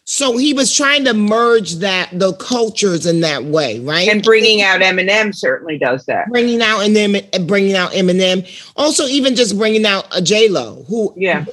[0.03, 4.09] so he was trying to merge that the cultures in that way, right?
[4.09, 6.29] And bringing out Eminem certainly does that.
[6.29, 8.45] bringing out and then and bringing out Eminem.
[8.75, 11.45] Also, even just bringing out a J Lo, who Yeah.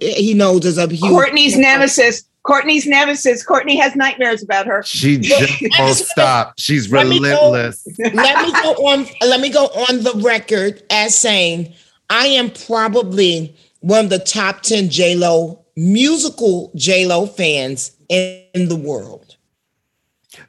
[0.00, 1.00] he knows is a huge.
[1.00, 2.24] Courtney's nemesis.
[2.44, 3.44] Courtney's nemesis.
[3.44, 4.82] Courtney has nightmares about her.
[4.82, 6.54] She just won't stop.
[6.58, 7.86] She's Let me go- relentless.
[7.98, 8.14] let
[8.46, 9.06] me go on.
[9.20, 11.72] Let me go on the record as saying
[12.10, 18.42] I am probably one of the top ten J Lo musical J Lo fans in,
[18.54, 19.36] in the world.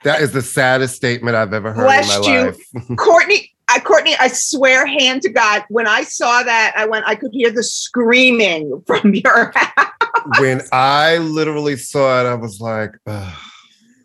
[0.03, 2.45] That is the saddest statement I've ever heard Bless in my you.
[2.45, 2.97] life.
[2.97, 7.15] Courtney, I, Courtney, I swear, hand to God, when I saw that, I went, I
[7.15, 9.91] could hear the screaming from your house.
[10.39, 13.33] when I literally saw it, I was like, "Ugh,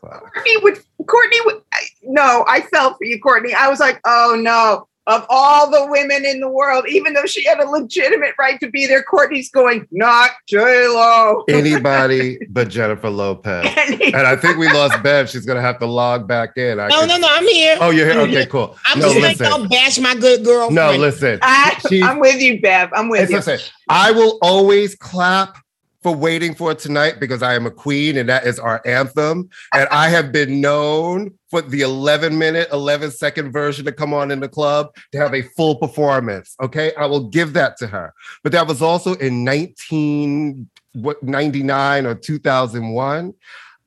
[0.01, 1.63] fuck." Courtney would, Courtney would,
[2.03, 3.53] no, I felt for you, Courtney.
[3.53, 4.88] I was like, oh no.
[5.09, 8.71] Of all the women in the world, even though she had a legitimate right to
[8.71, 11.45] be there, Courtney's going, not J Lo.
[11.49, 13.67] anybody but Jennifer Lopez.
[13.89, 15.29] And I think we lost Bev.
[15.31, 16.79] She's gonna have to log back in.
[16.79, 17.77] I No, could- no, no, I'm here.
[17.81, 18.21] Oh, you're here.
[18.21, 18.77] Okay, cool.
[18.85, 19.47] I'm no, just like, listen.
[19.47, 20.71] don't bash my good girl.
[20.71, 21.39] No, listen.
[21.43, 22.91] I, I'm with you, Bev.
[22.93, 23.37] I'm with It's you.
[23.39, 25.57] listen, I will always clap
[26.03, 29.49] for waiting for tonight because I am a queen and that is our anthem.
[29.75, 34.31] And I have been known for the 11 minute, 11 second version to come on
[34.31, 36.55] in the club to have a full performance.
[36.63, 36.95] Okay.
[36.95, 38.15] I will give that to her.
[38.43, 43.35] But that was also in 1999 or 2001.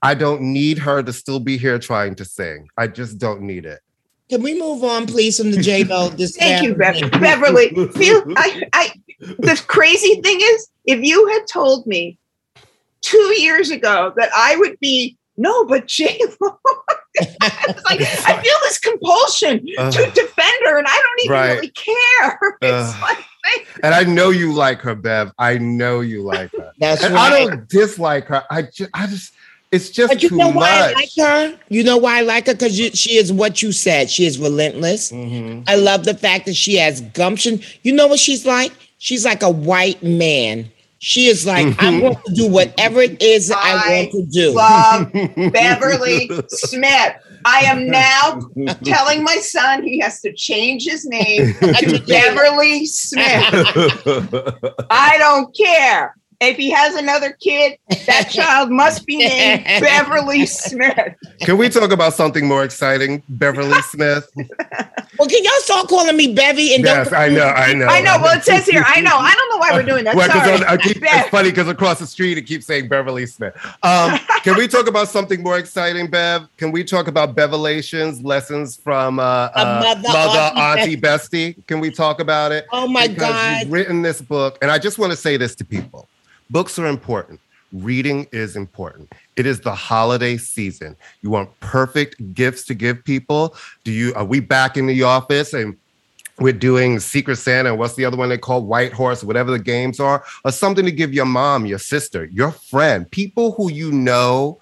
[0.03, 2.67] I don't need her to still be here trying to sing.
[2.77, 3.79] I just don't need it.
[4.29, 6.09] Can we move on, please, from the J Lo?
[6.17, 7.69] Thank you, Bev- Beverly.
[7.89, 12.17] Feel I, I the crazy thing is, if you had told me
[13.01, 16.59] two years ago that I would be no, but J Lo.
[17.19, 21.53] like I feel this compulsion Uh, to defend her, and I don't even right.
[21.55, 22.39] really care.
[22.61, 25.31] It's Uh, like And I know you like her, Bev.
[25.39, 26.71] I know you like her.
[26.79, 27.31] That's and right.
[27.33, 28.43] I don't dislike her.
[28.51, 29.33] I just, I just,
[29.71, 30.95] it's just But you too know why I much.
[30.95, 31.59] like her?
[31.69, 32.53] You know why I like her?
[32.53, 34.11] Because she is what you said.
[34.11, 35.11] She is relentless.
[35.11, 35.63] Mm-hmm.
[35.67, 37.61] I love the fact that she has gumption.
[37.81, 38.73] You know what she's like?
[39.03, 40.71] She's like a white man.
[40.99, 42.01] She is like, I'm Mhm.
[42.01, 44.51] going to do whatever it is that I, want to do.
[44.51, 45.11] love
[45.51, 47.13] Beverly Smith.
[47.43, 48.39] I am now
[48.83, 53.25] telling my son he has to change his name to Beverly Smith.
[54.91, 56.15] I don't care.
[56.41, 57.77] If he has another kid,
[58.07, 61.13] that child must be named Beverly Smith.
[61.41, 64.27] Can we talk about something more exciting, Beverly Smith?
[65.19, 67.85] Well, can y'all start calling me Bevy and yes, don't I know, I know.
[67.85, 68.17] I know.
[68.19, 68.83] Well, it says here.
[68.87, 69.15] I know.
[69.17, 70.15] I don't know why we're doing that.
[70.15, 70.55] Well, 'cause Sorry.
[70.55, 73.53] on- I keep- it's funny because across the street it keeps saying Beverly Smith.
[73.83, 76.47] Um, can we talk about something more exciting, Bev?
[76.57, 81.67] Can we talk about Bevelations, lessons from uh, uh, mother, mother, auntie, auntie, bestie?
[81.67, 82.65] Can we talk about it?
[82.71, 83.61] Oh my Because God.
[83.61, 86.07] You've written this book, and I just want to say this to people:
[86.51, 87.39] books are important.
[87.71, 89.11] Reading is important.
[89.37, 90.97] It is the holiday season.
[91.21, 93.55] You want perfect gifts to give people.
[93.85, 94.13] Do you?
[94.15, 95.77] Are we back in the office and?
[96.39, 99.99] we're doing Secret Santa what's the other one they call White Horse, whatever the games
[99.99, 104.59] are, or something to give your mom, your sister, your friend, people who you know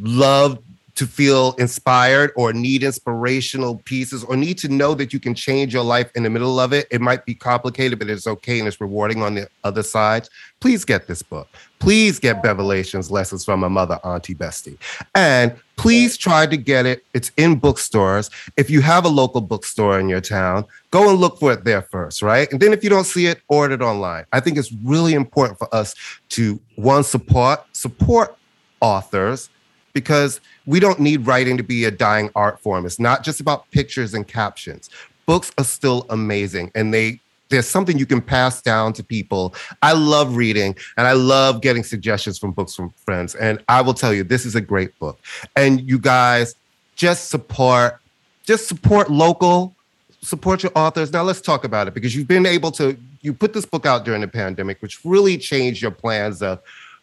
[0.00, 0.58] love
[0.94, 5.74] to feel inspired or need inspirational pieces or need to know that you can change
[5.74, 6.86] your life in the middle of it.
[6.90, 10.28] It might be complicated, but it's okay and it's rewarding on the other side.
[10.64, 11.46] Please get this book.
[11.78, 14.78] Please get Bevelations Lessons from a Mother, Auntie, Bestie.
[15.14, 17.04] And please try to get it.
[17.12, 18.30] It's in bookstores.
[18.56, 21.82] If you have a local bookstore in your town, go and look for it there
[21.82, 22.50] first, right?
[22.50, 24.24] And then if you don't see it, order it online.
[24.32, 25.94] I think it's really important for us
[26.30, 28.34] to one support support
[28.80, 29.50] authors
[29.92, 32.86] because we don't need writing to be a dying art form.
[32.86, 34.88] It's not just about pictures and captions.
[35.26, 39.54] Books are still amazing and they there's something you can pass down to people.
[39.82, 43.34] I love reading and I love getting suggestions from books from friends.
[43.34, 45.18] And I will tell you, this is a great book.
[45.56, 46.54] And you guys
[46.96, 48.00] just support,
[48.44, 49.74] just support local,
[50.22, 51.12] support your authors.
[51.12, 54.04] Now let's talk about it because you've been able to, you put this book out
[54.04, 56.60] during the pandemic, which really changed your plans of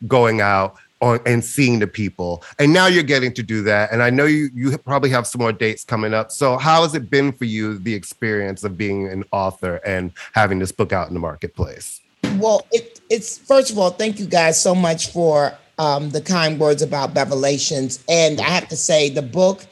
[0.07, 2.43] going out on, and seeing the people.
[2.59, 3.91] And now you're getting to do that.
[3.91, 6.31] And I know you you probably have some more dates coming up.
[6.31, 10.59] So how has it been for you, the experience of being an author and having
[10.59, 11.99] this book out in the marketplace?
[12.37, 16.59] Well, it, it's first of all, thank you guys so much for um, the kind
[16.59, 18.03] words about Bevelations.
[18.07, 19.65] And I have to say, the book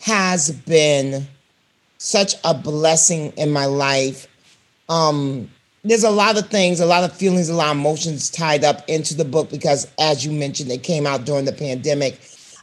[0.00, 1.26] has been
[1.98, 4.26] such a blessing in my life.
[4.88, 5.50] Um,
[5.86, 8.86] there's a lot of things, a lot of feelings, a lot of emotions tied up
[8.88, 12.18] into the book because, as you mentioned, it came out during the pandemic.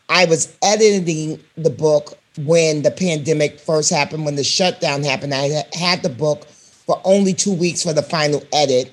[0.09, 5.33] I was editing the book when the pandemic first happened, when the shutdown happened.
[5.33, 8.91] I had the book for only two weeks for the final edit.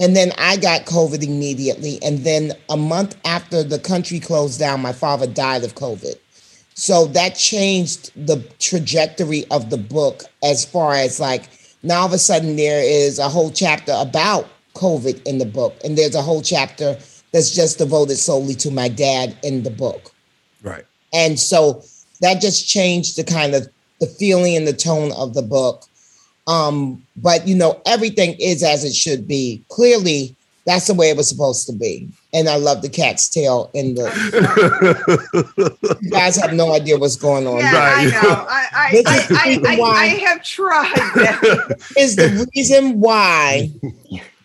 [0.00, 1.98] And then I got COVID immediately.
[2.02, 6.16] And then a month after the country closed down, my father died of COVID.
[6.74, 11.48] So that changed the trajectory of the book as far as like
[11.82, 14.48] now all of a sudden there is a whole chapter about
[14.78, 15.76] COVID in the book.
[15.84, 16.96] And there's a whole chapter
[17.32, 20.12] that's just devoted solely to my dad in the book.
[20.62, 20.84] Right.
[21.12, 21.82] And so
[22.20, 23.68] that just changed the kind of
[24.00, 25.84] the feeling and the tone of the book.
[26.46, 29.62] Um, but you know, everything is as it should be.
[29.68, 32.08] Clearly, that's the way it was supposed to be.
[32.34, 34.08] And I love the cat's tail in the
[36.02, 37.58] you guys have no idea what's going on.
[37.58, 38.46] Yeah, I know.
[38.48, 41.90] I, I, This is I, I, why- I have tried that.
[41.96, 43.70] is the reason why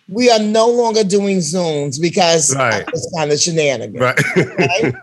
[0.08, 2.86] we are no longer doing Zooms because Right.
[2.88, 4.00] of kind of shenanigans.
[4.00, 4.96] Right.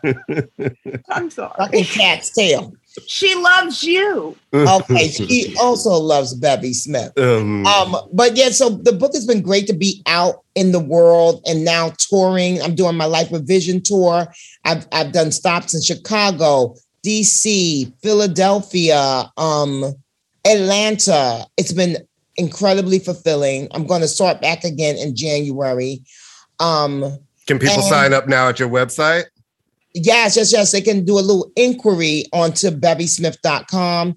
[1.11, 1.53] I'm sorry.
[1.59, 2.73] Fucking cat's tail.
[3.07, 4.37] She loves you.
[4.53, 7.13] Okay, she also loves Bevy Smith.
[7.19, 10.81] Um, Um, but yeah, so the book has been great to be out in the
[10.81, 12.61] world and now touring.
[12.63, 14.27] I'm doing my Life with Vision tour.
[14.65, 16.75] I've I've done stops in Chicago,
[17.07, 19.85] DC, Philadelphia, um,
[20.45, 21.47] Atlanta.
[21.57, 21.97] It's been
[22.37, 23.69] incredibly fulfilling.
[23.73, 26.03] I'm going to start back again in January.
[26.59, 29.25] Um, Can people And- sign up now at your website?
[29.95, 30.73] Yes, yes, yes.
[30.73, 34.17] They can do a little inquiry onto bevysmith.com.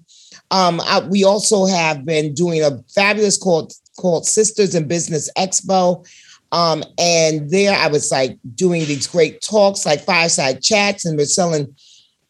[0.50, 6.06] Um, I, we also have been doing a fabulous called called Sisters in Business Expo.
[6.52, 11.26] Um, and there I was like doing these great talks, like fireside chats, and we're
[11.26, 11.74] selling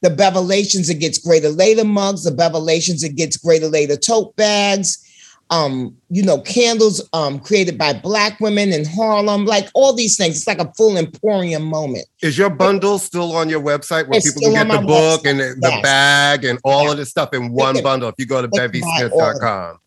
[0.01, 5.04] the Bevelations It Gets Greater Later mugs, the Bevelations It Gets Greater Later tote bags.
[5.51, 10.37] Um, you know, candles um created by black women in Harlem, like all these things.
[10.37, 12.07] It's like a full emporium moment.
[12.23, 15.31] Is your bundle still on your website where It's people can get the book website,
[15.31, 15.83] and the, yes.
[15.83, 18.69] bag and all of this stuff in one can- bundle if you go to they
[18.69, 19.13] can buy all of it.
[19.13, 19.79] bevysmith.com?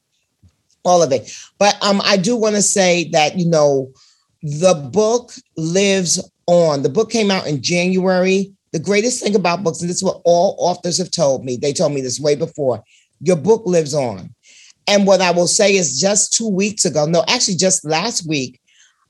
[0.85, 1.31] all of it.
[1.59, 3.91] But um, I do want to say that you know,
[4.41, 6.81] the book lives on.
[6.83, 8.53] The book came out in January.
[8.73, 11.57] The greatest thing about books, and this is what all authors have told me.
[11.57, 12.83] They told me this way before.
[13.21, 14.33] Your book lives on.
[14.87, 18.61] And what I will say is, just two weeks ago, no, actually, just last week,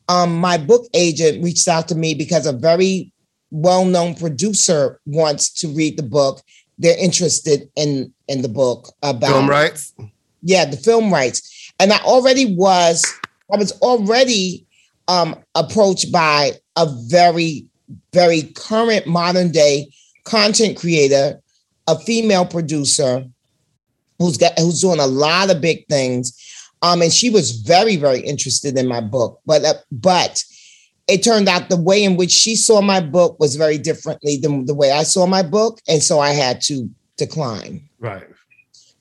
[0.09, 3.11] um, my book agent reached out to me because a very
[3.51, 6.41] well-known producer wants to read the book.
[6.77, 9.93] They're interested in in the book about Film rights?
[10.41, 13.05] yeah the film rights and i already was
[13.53, 14.65] i was already
[15.07, 17.65] um approached by a very
[18.13, 19.87] very current modern day
[20.23, 21.39] content creator
[21.87, 23.25] a female producer
[24.19, 26.33] who's got who's doing a lot of big things
[26.81, 30.43] um and she was very very interested in my book but uh, but
[31.07, 34.65] it turned out the way in which she saw my book was very differently than
[34.65, 38.27] the way i saw my book and so i had to decline Right.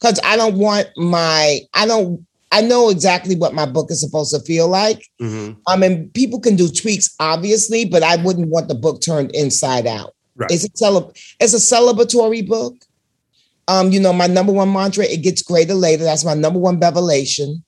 [0.01, 4.33] because I don't want my I don't I know exactly what my book is supposed
[4.33, 5.05] to feel like.
[5.21, 5.57] Mhm.
[5.67, 9.87] I mean, people can do tweaks, obviously, but I wouldn't want the book turned inside
[9.87, 10.15] out.
[10.37, 10.51] Right.
[10.51, 11.09] It's a
[11.41, 12.86] it's a celebratory book.
[13.69, 16.05] Um, you know, my number one mantra, it gets greater later.
[16.05, 17.65] That's my number one revelation.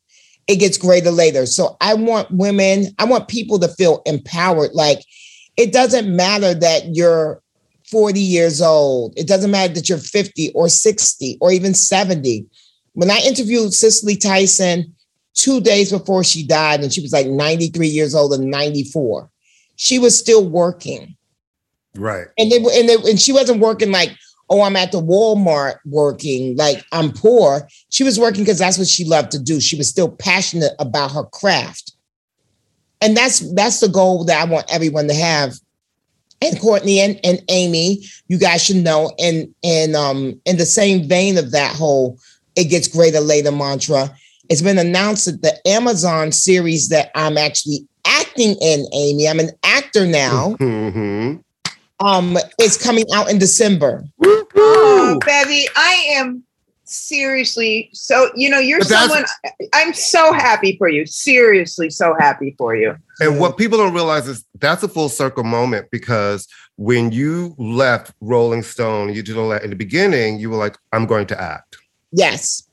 [0.46, 1.44] It gets greater later.
[1.46, 4.72] So I want women, I want people to feel empowered.
[4.72, 5.01] Like
[5.57, 7.42] it doesn't matter that you're
[7.90, 9.12] 40 years old.
[9.16, 12.46] It doesn't matter that you're 50 or 60 or even 70.
[12.92, 14.94] When I interviewed Cicely Tyson
[15.34, 19.30] two days before she died, and she was like 93 years old and 94,
[19.76, 21.16] she was still working.
[21.94, 22.26] Right.
[22.36, 24.11] And they and, they, and she wasn't working like,
[24.51, 27.68] oh, I'm at the Walmart working, like I'm poor.
[27.90, 29.61] She was working because that's what she loved to do.
[29.61, 31.92] She was still passionate about her craft.
[33.01, 35.55] And that's that's the goal that I want everyone to have
[36.40, 39.12] and Courtney and, and Amy, you guys should know.
[39.18, 42.18] And and um in the same vein of that whole
[42.57, 44.11] it gets greater later mantra,
[44.49, 49.51] it's been announced that the Amazon series that I'm actually acting in, Amy, I'm an
[49.62, 51.42] actor now, Mhm.
[52.01, 54.05] Um, is coming out in December.
[54.22, 56.44] Oh, Bevy, I am
[56.90, 59.22] seriously so you know you're someone
[59.74, 61.07] I'm so happy for you.
[61.07, 62.96] Seriously, so happy for you.
[63.20, 68.12] And what people don't realize is that's a full circle moment because when you left
[68.20, 71.40] Rolling Stone, you did all that in the beginning, you were like, I'm going to
[71.40, 71.76] act.
[72.12, 72.67] Yes.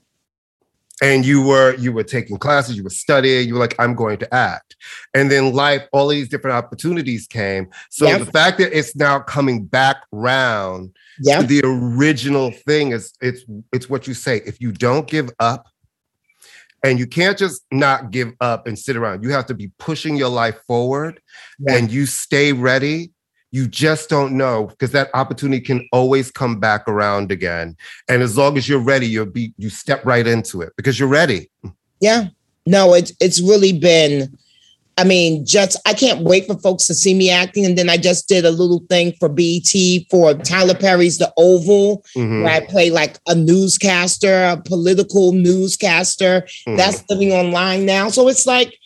[1.01, 4.17] And you were you were taking classes, you were studying, you were like, I'm going
[4.19, 4.75] to act.
[5.13, 7.67] And then life, all these different opportunities came.
[7.89, 8.19] So Yep.
[8.19, 10.95] the fact that it's now coming back round
[11.41, 13.43] to the original thing is it's
[13.73, 14.41] it's what you say.
[14.45, 15.67] If you don't give up,
[16.83, 19.23] and you can't just not give up and sit around.
[19.23, 21.19] You have to be pushing your life forward
[21.59, 21.75] Yeah.
[21.77, 23.11] and you stay ready.
[23.56, 27.78] You just don't know because that opportunity can always come back around again.
[28.10, 31.08] And as long as you're ready, you'll be you step right into it because you're
[31.08, 31.49] ready.
[32.01, 32.26] Yeah.
[32.66, 34.38] No, it's it's really been.
[34.97, 37.66] I mean, just I can't wait for folks to see me acting.
[37.66, 39.74] And then I just did a little thing for BET
[40.12, 42.43] for Tyler Perry's The Oval, Mhm.
[42.43, 46.45] where I play like a newscaster, a political newscaster.
[46.68, 46.76] Mhm.
[46.76, 48.10] That's living online now.
[48.10, 48.78] So it's like,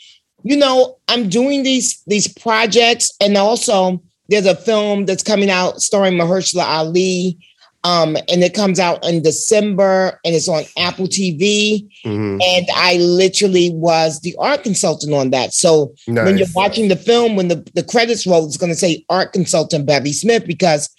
[0.43, 5.81] you know, I'm doing these these projects, and also there's a film that's coming out
[5.81, 7.37] starring Mahershala Ali.
[7.85, 11.87] Um, and it comes out in December and it's on Apple TV.
[12.05, 12.41] Mhm.
[12.43, 15.53] And I literally was the art consultant on that.
[15.53, 15.93] So
[16.25, 19.31] when you're watching the film, when the, the credits roll, it's going to say art
[19.31, 20.89] consultant Bevy Smith because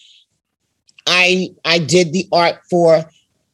[1.06, 3.04] I I did the art for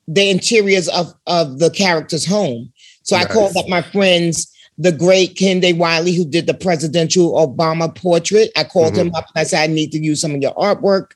[0.06, 2.72] the interiors of, of the character's home.
[3.02, 7.94] So I called up my friends, the great Kehinde Wiley, who did the presidential Obama
[7.94, 8.50] portrait.
[8.56, 9.16] I called him mm-hmm.
[9.16, 11.12] up and I said, I need to use some of your artwork.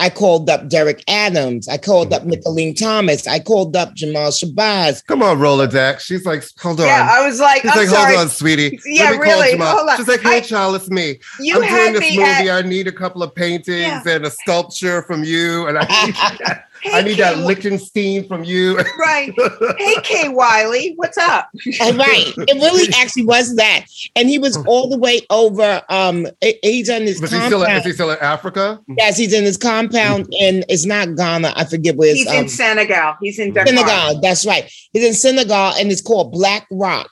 [0.00, 1.68] I called up Derek Adams.
[1.68, 2.32] I called up mm-hmm.
[2.32, 3.26] Mickalene Thomas.
[3.26, 5.06] I called up Jamel Shabazz.
[5.06, 6.00] Come on, Rolodex.
[6.00, 6.86] She's like, hold on.
[6.86, 8.14] Yeah, I was like, She's I'm like, sorry.
[8.14, 8.80] hold on, sweetie.
[8.86, 9.58] Yeah, Let me call really.
[9.58, 9.96] Hold on.
[9.98, 11.20] She's like, hey, I- child, it's me.
[11.38, 12.48] You I'm had doing this me movie.
[12.48, 14.02] at- I need a couple of paintings Yeah.
[14.06, 15.84] and a sculpture from you, and I
[16.84, 18.78] need, I Hey, need that Kay- Lichtenstein from you.
[18.98, 19.32] Right.
[19.78, 21.48] Hey, Kay Wiley, what's up?
[21.80, 22.32] And right.
[22.36, 23.84] It really actually was that.
[24.16, 25.82] And he was all the way over.
[25.88, 26.26] Um,
[26.62, 27.62] he's in his Was he still?
[27.62, 28.80] Is he still in Africa?
[28.98, 31.52] yes, he's in his compound, and it's not Ghana.
[31.56, 33.14] I forget where it's He's um, in Senegal.
[33.20, 33.66] He's in Dakar.
[33.66, 34.20] Senegal.
[34.20, 34.70] That's right.
[34.92, 37.10] He's in Senegal, and it's called Black Rock,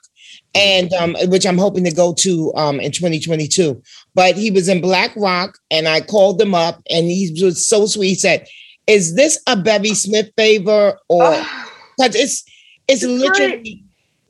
[0.55, 3.81] and um, which I'm hoping to go to um in 2022.
[4.15, 7.87] But he was in Black Rock, and I called him up, and he was so
[7.87, 8.09] sweet.
[8.09, 8.47] He said,
[8.89, 11.45] "Is this a Bevy Smith favor or?"
[11.99, 12.45] Because it's
[12.87, 13.85] it's It's literally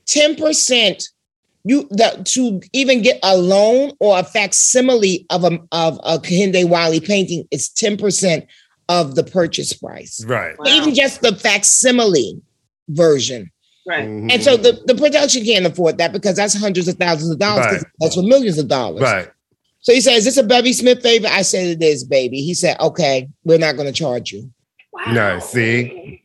[0.06, 1.04] 10%
[1.64, 6.66] you the, to even get a loan or a facsimile of a of a Kehinde
[6.68, 8.46] Wiley painting is 10%
[8.88, 10.24] of the purchase price.
[10.24, 10.56] Right.
[10.66, 12.40] Even just the facsimile
[12.88, 13.50] version.
[13.86, 14.08] Right.
[14.08, 14.32] Mhm.
[14.32, 17.66] And so the, the production can't afford that because that's hundreds of thousands of dollars.
[17.66, 17.84] Right.
[18.00, 19.02] That's for millions of dollars.
[19.02, 19.28] Right.
[19.88, 21.28] So he said, Is this a Bevy Smith favor?
[21.30, 22.42] I said it is, baby.
[22.42, 24.50] He said, Okay, we're not going to charge you.
[25.06, 25.48] Nice.
[25.48, 26.22] See?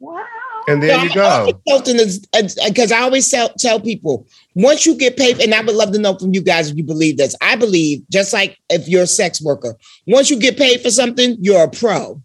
[0.00, 0.22] Wow.
[0.68, 1.50] And there you go.
[1.64, 5.98] Because I always tell, tell people once you get paid, and I would love to
[5.98, 7.34] know from you guys if you believe this.
[7.40, 9.74] I believe, just like if you're a sex worker,
[10.06, 12.22] once you get paid for something, you're a pro,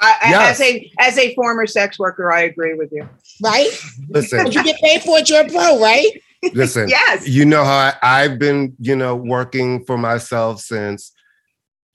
[0.00, 0.60] I, I- Yes.
[0.60, 3.08] As a as a former sex worker, I agree with you.
[3.42, 3.66] right?
[4.10, 6.06] Listen, Once you get paid for it, you're a pro, right?
[6.54, 6.88] listen.
[6.88, 7.26] Yes.
[7.28, 11.12] You know how I, I've been, you know, working for myself since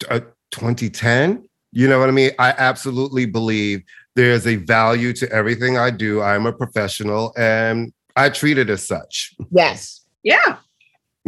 [0.10, 0.22] uh,
[0.52, 1.48] 2010.
[1.72, 2.32] You know what I mean?
[2.38, 3.84] I absolutely believe
[4.16, 6.22] there's a value to everything I do.
[6.22, 9.34] I'm a professional and I treat it as such.
[9.52, 10.06] Yes.
[10.24, 10.38] Yeah.
[10.48, 10.56] you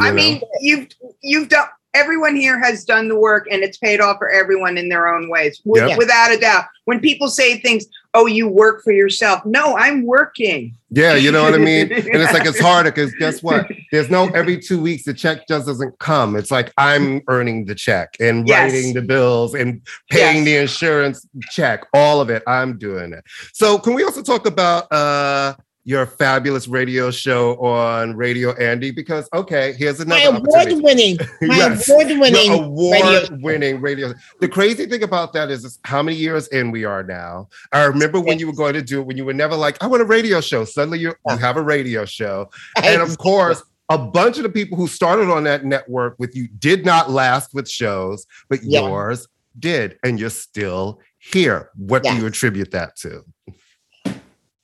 [0.01, 0.16] I know?
[0.16, 0.88] mean, you've
[1.22, 1.68] you've done.
[1.93, 5.29] Everyone here has done the work, and it's paid off for everyone in their own
[5.29, 5.97] ways, with, Yep.
[5.97, 6.65] without a doubt.
[6.85, 7.85] When people say things,
[8.15, 10.75] "Oh, you work for yourself," no, I'm working.
[10.89, 11.91] Yeah, you know what I mean?
[11.91, 13.67] And it's like it's harder because guess what?
[13.91, 16.35] There's no every two weeks the check just doesn't come.
[16.35, 18.71] It's like I'm earning the check and Yes.
[18.73, 20.45] writing the bills and paying Yes.
[20.45, 22.41] the insurance check, all of it.
[22.47, 23.23] I'm doing it.
[23.53, 25.53] So can we also talk about uh
[25.86, 28.91] your fabulous radio show on Radio Andy?
[28.91, 30.71] Because okay, here's another opportunity.
[30.71, 31.89] award winning, my Yes.
[31.89, 34.13] award winning Your award-winning radio.
[34.39, 37.49] The crazy thing about that is, is how many years in we are now.
[37.71, 39.88] I remember when you were going to do it, when you were never like, I
[39.88, 40.63] want a radio show.
[40.65, 42.49] Suddenly you you have a radio show,
[42.84, 46.47] and of course, a bunch of the people who started on that network with you
[46.59, 48.79] did not last with shows, but Yeah.
[48.88, 49.27] yours
[49.59, 51.69] did, and you're still here.
[51.75, 53.23] What do you attribute that to?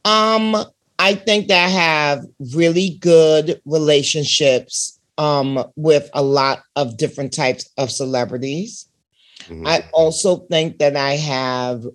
[0.06, 0.56] Um,
[1.00, 7.70] I think that I have really good relationships um with a lot of different types
[7.78, 8.86] of celebrities.
[9.48, 9.68] Mhm.
[9.68, 11.86] I also think that I have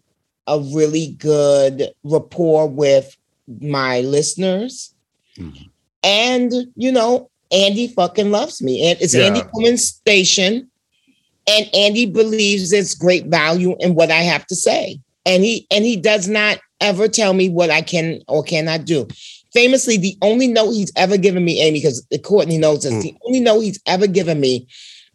[0.46, 3.16] a really good rapport with
[3.60, 4.92] my listeners.
[5.38, 5.68] Mhm.
[6.02, 8.90] And you know, Andy fucking loves me.
[8.90, 9.48] And it's Andy Yeah.
[9.54, 10.68] Woman's station.
[11.46, 14.98] And Andy believes there's great value in what I have to say.
[15.26, 19.08] And he and he does not ever tell me what I can or cannot do.
[19.52, 23.02] Famously, the only note he's ever given me, Amy, because Courtney knows this, Mm.
[23.02, 24.66] the only note he's ever given me,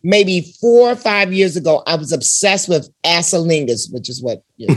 [0.01, 4.67] maybe four or five years ago, I was obsessed with asalingus, which is what you
[4.67, 4.75] know,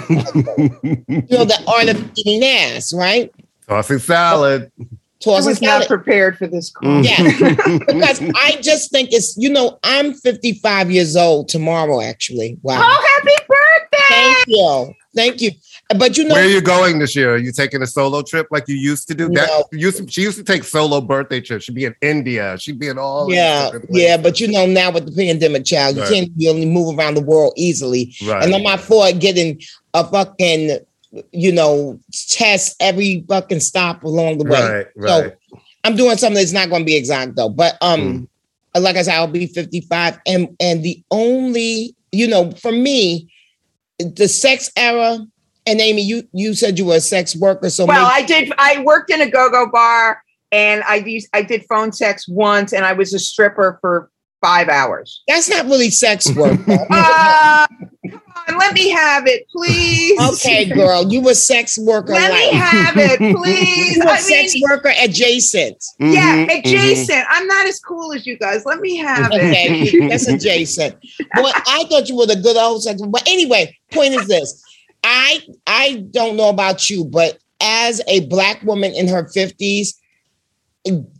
[0.82, 3.32] you know, the art of eating ass, right?
[3.68, 4.70] Tossing salad.
[4.80, 4.84] I
[5.24, 5.86] Tossing was not salad.
[5.88, 6.90] prepared for this call.
[6.90, 7.04] Mm.
[7.04, 12.58] Yeah, because I just think it's, you know, I'm 55 years old tomorrow, actually.
[12.62, 12.80] Wow.
[12.82, 14.08] Oh, happy birthday!
[14.08, 14.92] Thank you.
[15.14, 15.50] Thank you.
[15.94, 17.34] But you know, Where are you going this year?
[17.34, 19.28] Are you taking a solo trip like you used to do?
[19.30, 21.64] That used to- she used to take solo birthday trips.
[21.64, 22.56] She'd be in India.
[22.58, 26.02] She'd be in all yeah, yeah, but you know, now with the pandemic, child, you
[26.02, 26.12] Right.
[26.12, 28.14] can't really move around the world easily.
[28.24, 28.44] right.
[28.44, 29.60] And I'm not for getting
[29.94, 30.78] a fucking,
[31.32, 34.60] you know, test every fucking stop along the way.
[34.60, 35.32] right, Right.
[35.50, 35.58] So.
[35.84, 37.48] I'm doing something that's not going to be exact though.
[37.48, 38.28] But um,
[38.76, 38.82] Mm.
[38.82, 43.28] like I said, I'll be 55, and and the only, you know, for me,
[43.98, 45.18] the sex era.
[45.66, 48.52] And Amy, you you said you were a sex worker, so Well, maybe- I did.
[48.58, 52.84] I worked in a go-go bar, and I used, I did phone sex once, and
[52.84, 54.10] I was a stripper for
[54.40, 55.22] five hours.
[55.28, 56.58] that's not really sex work.
[56.90, 57.66] Uh,
[58.10, 60.18] come on, let me have it, please.
[60.34, 62.12] okay, girl, you were sex worker.
[62.12, 63.94] Let me have it, please.
[63.96, 65.76] You were I sex mean, worker adjacent.
[66.00, 66.58] yeah, Mhm, mhm.
[66.58, 67.24] adjacent.
[67.30, 68.66] I'm not as cool as you guys.
[68.66, 69.36] Let me have it.
[69.44, 70.96] Okay, that's adjacent.
[71.36, 73.00] But I thought you were the good old sex.
[73.00, 73.10] Worker.
[73.12, 74.60] But anyway, point is this:
[75.04, 79.98] I I don't know about you, but as a black woman in her fifties,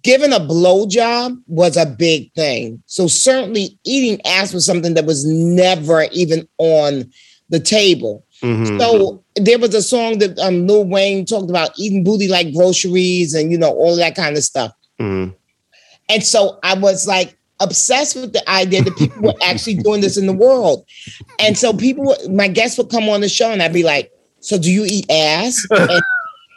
[0.02, 2.82] giving a blowjob was a big thing.
[2.86, 7.10] So certainly, eating ass was something that was never even on
[7.48, 8.24] the table.
[8.42, 8.78] Mhm.
[8.80, 13.34] So there was a song that um, Lil Wayne talked about eating booty like groceries
[13.34, 14.72] and you know all that kind of stuff.
[15.00, 15.34] Mhm.
[16.08, 20.16] And so I was like obsessed with the idea that people were actually doing this
[20.16, 20.84] in the world.
[21.38, 24.10] And so people, my guests would come on the show and I'd be like,
[24.40, 25.64] So do you eat ass?
[25.70, 26.02] And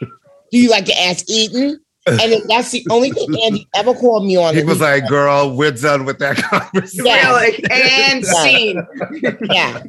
[0.00, 1.80] do you like your ass eaten?
[2.08, 4.54] And that's the only thing Andy ever called me on.
[4.54, 7.40] He was like, "Girl, we're done with that conversation." Yeah.
[7.40, 8.42] Really, and Yeah.
[8.42, 8.86] scene.
[9.50, 9.82] Yeah.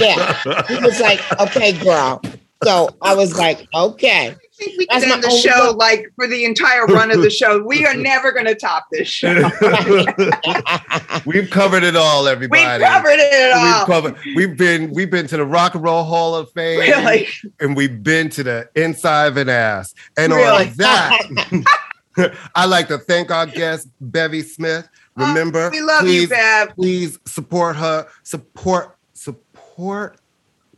[0.00, 0.64] Yeah.
[0.66, 2.20] He was like, Okay, girl.
[2.64, 4.34] So I was like, Okay.
[4.58, 5.78] Think we can my end the show book.
[5.78, 7.62] like for the entire run of the show.
[7.62, 9.34] We are never going to top this show.
[11.26, 12.62] We've covered it all, everybody.
[12.62, 13.78] We've covered it all.
[13.78, 14.16] We've covered.
[14.36, 17.28] We've been we've been to the Rock and Roll Hall of Fame, Really?
[17.60, 19.94] and we've been to the inside of an ass.
[20.16, 20.66] And Really?
[20.68, 24.88] on that, I like to thank our guest Bevy Smith.
[25.16, 26.68] Oh, Remember, Oh, we love you, please, Bev.
[26.76, 28.06] Please support her.
[28.22, 30.18] Support support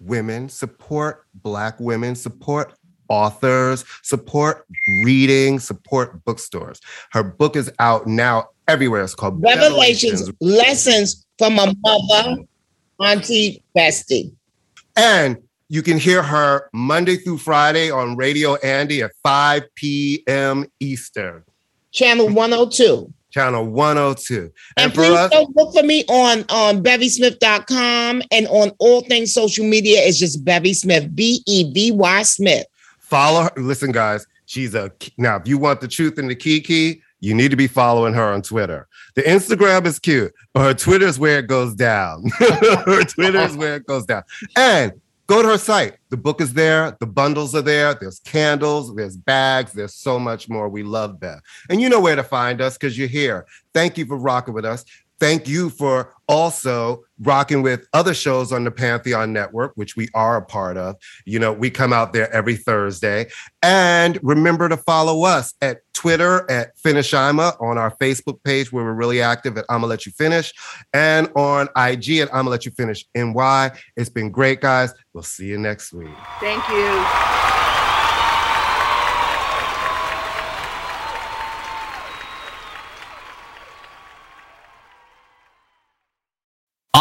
[0.00, 0.48] women.
[0.48, 2.14] Support Black women.
[2.14, 2.74] Support
[3.10, 3.84] authors.
[4.02, 4.66] Support
[5.04, 5.58] reading.
[5.58, 6.80] Support bookstores.
[7.10, 9.02] Her book is out now everywhere.
[9.02, 12.42] It's called Bevelations, lessons from a mother,
[13.00, 14.32] Auntie Bestie.
[14.96, 15.36] And
[15.68, 20.66] you can hear her Monday through Friday on Radio Andy at 5 p.m.
[20.80, 21.44] Eastern,
[21.92, 23.12] Channel 102.
[23.30, 24.34] channel 102.
[24.36, 29.02] And, And, please us, don't look for me on um, on bevysmith.com and on all
[29.02, 30.00] things social media.
[30.00, 32.66] It's just Bevy Smith, B E V Y Smith.
[33.10, 33.52] Follow her.
[33.56, 35.36] Listen, guys, she's a now.
[35.36, 38.42] If you want the truth in the Kiki, you need to be following her on
[38.42, 38.88] Twitter.
[39.14, 42.24] The Instagram is cute, but her Twitter is where it goes down.
[42.38, 44.22] her Twitter is where it goes down.
[44.56, 44.92] And
[45.26, 45.96] go to her site.
[46.08, 46.96] The book is there.
[46.98, 47.94] The bundles are there.
[47.94, 48.94] There's candles.
[48.94, 49.72] There's bags.
[49.72, 50.68] There's so much more.
[50.68, 51.40] We love Beth.
[51.68, 53.46] And you know where to find us because you're here.
[53.74, 54.84] Thank you for rocking with us.
[55.20, 60.38] Thank you for also rocking with other shows on the Pantheon Network, which we are
[60.38, 60.96] a part of.
[61.26, 63.26] You know, we come out there every Thursday.
[63.62, 68.84] And remember to follow us at Twitter at Finish Ima, on our Facebook page where
[68.84, 70.52] we're really active at I'ma Let You Finish,
[70.94, 73.72] and on IG at I'ma Let You Finish NY.
[73.96, 74.94] It's been great, guys.
[75.12, 76.08] We'll see you next week.
[76.40, 77.79] Thank you.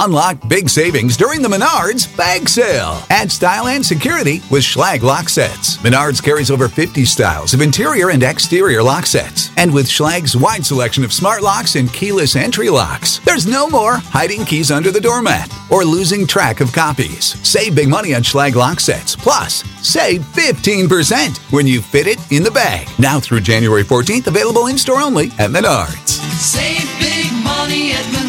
[0.01, 3.03] Unlock big savings during the Menards bag sale.
[3.09, 5.75] Add style and security with Schlage lock sets.
[5.79, 9.51] Menards carries over 50 styles of interior and exterior lock sets.
[9.57, 13.95] And with Schlage's wide selection of smart locks and keyless entry locks, there's no more
[13.95, 17.37] hiding keys under the doormat or losing track of copies.
[17.45, 19.17] Save big money on Schlage lock sets.
[19.17, 22.87] Plus, save 15% when you fit it in the bag.
[22.99, 26.21] Now through January 14th, available in store only at Menards.
[26.39, 28.28] Save big money at Menards.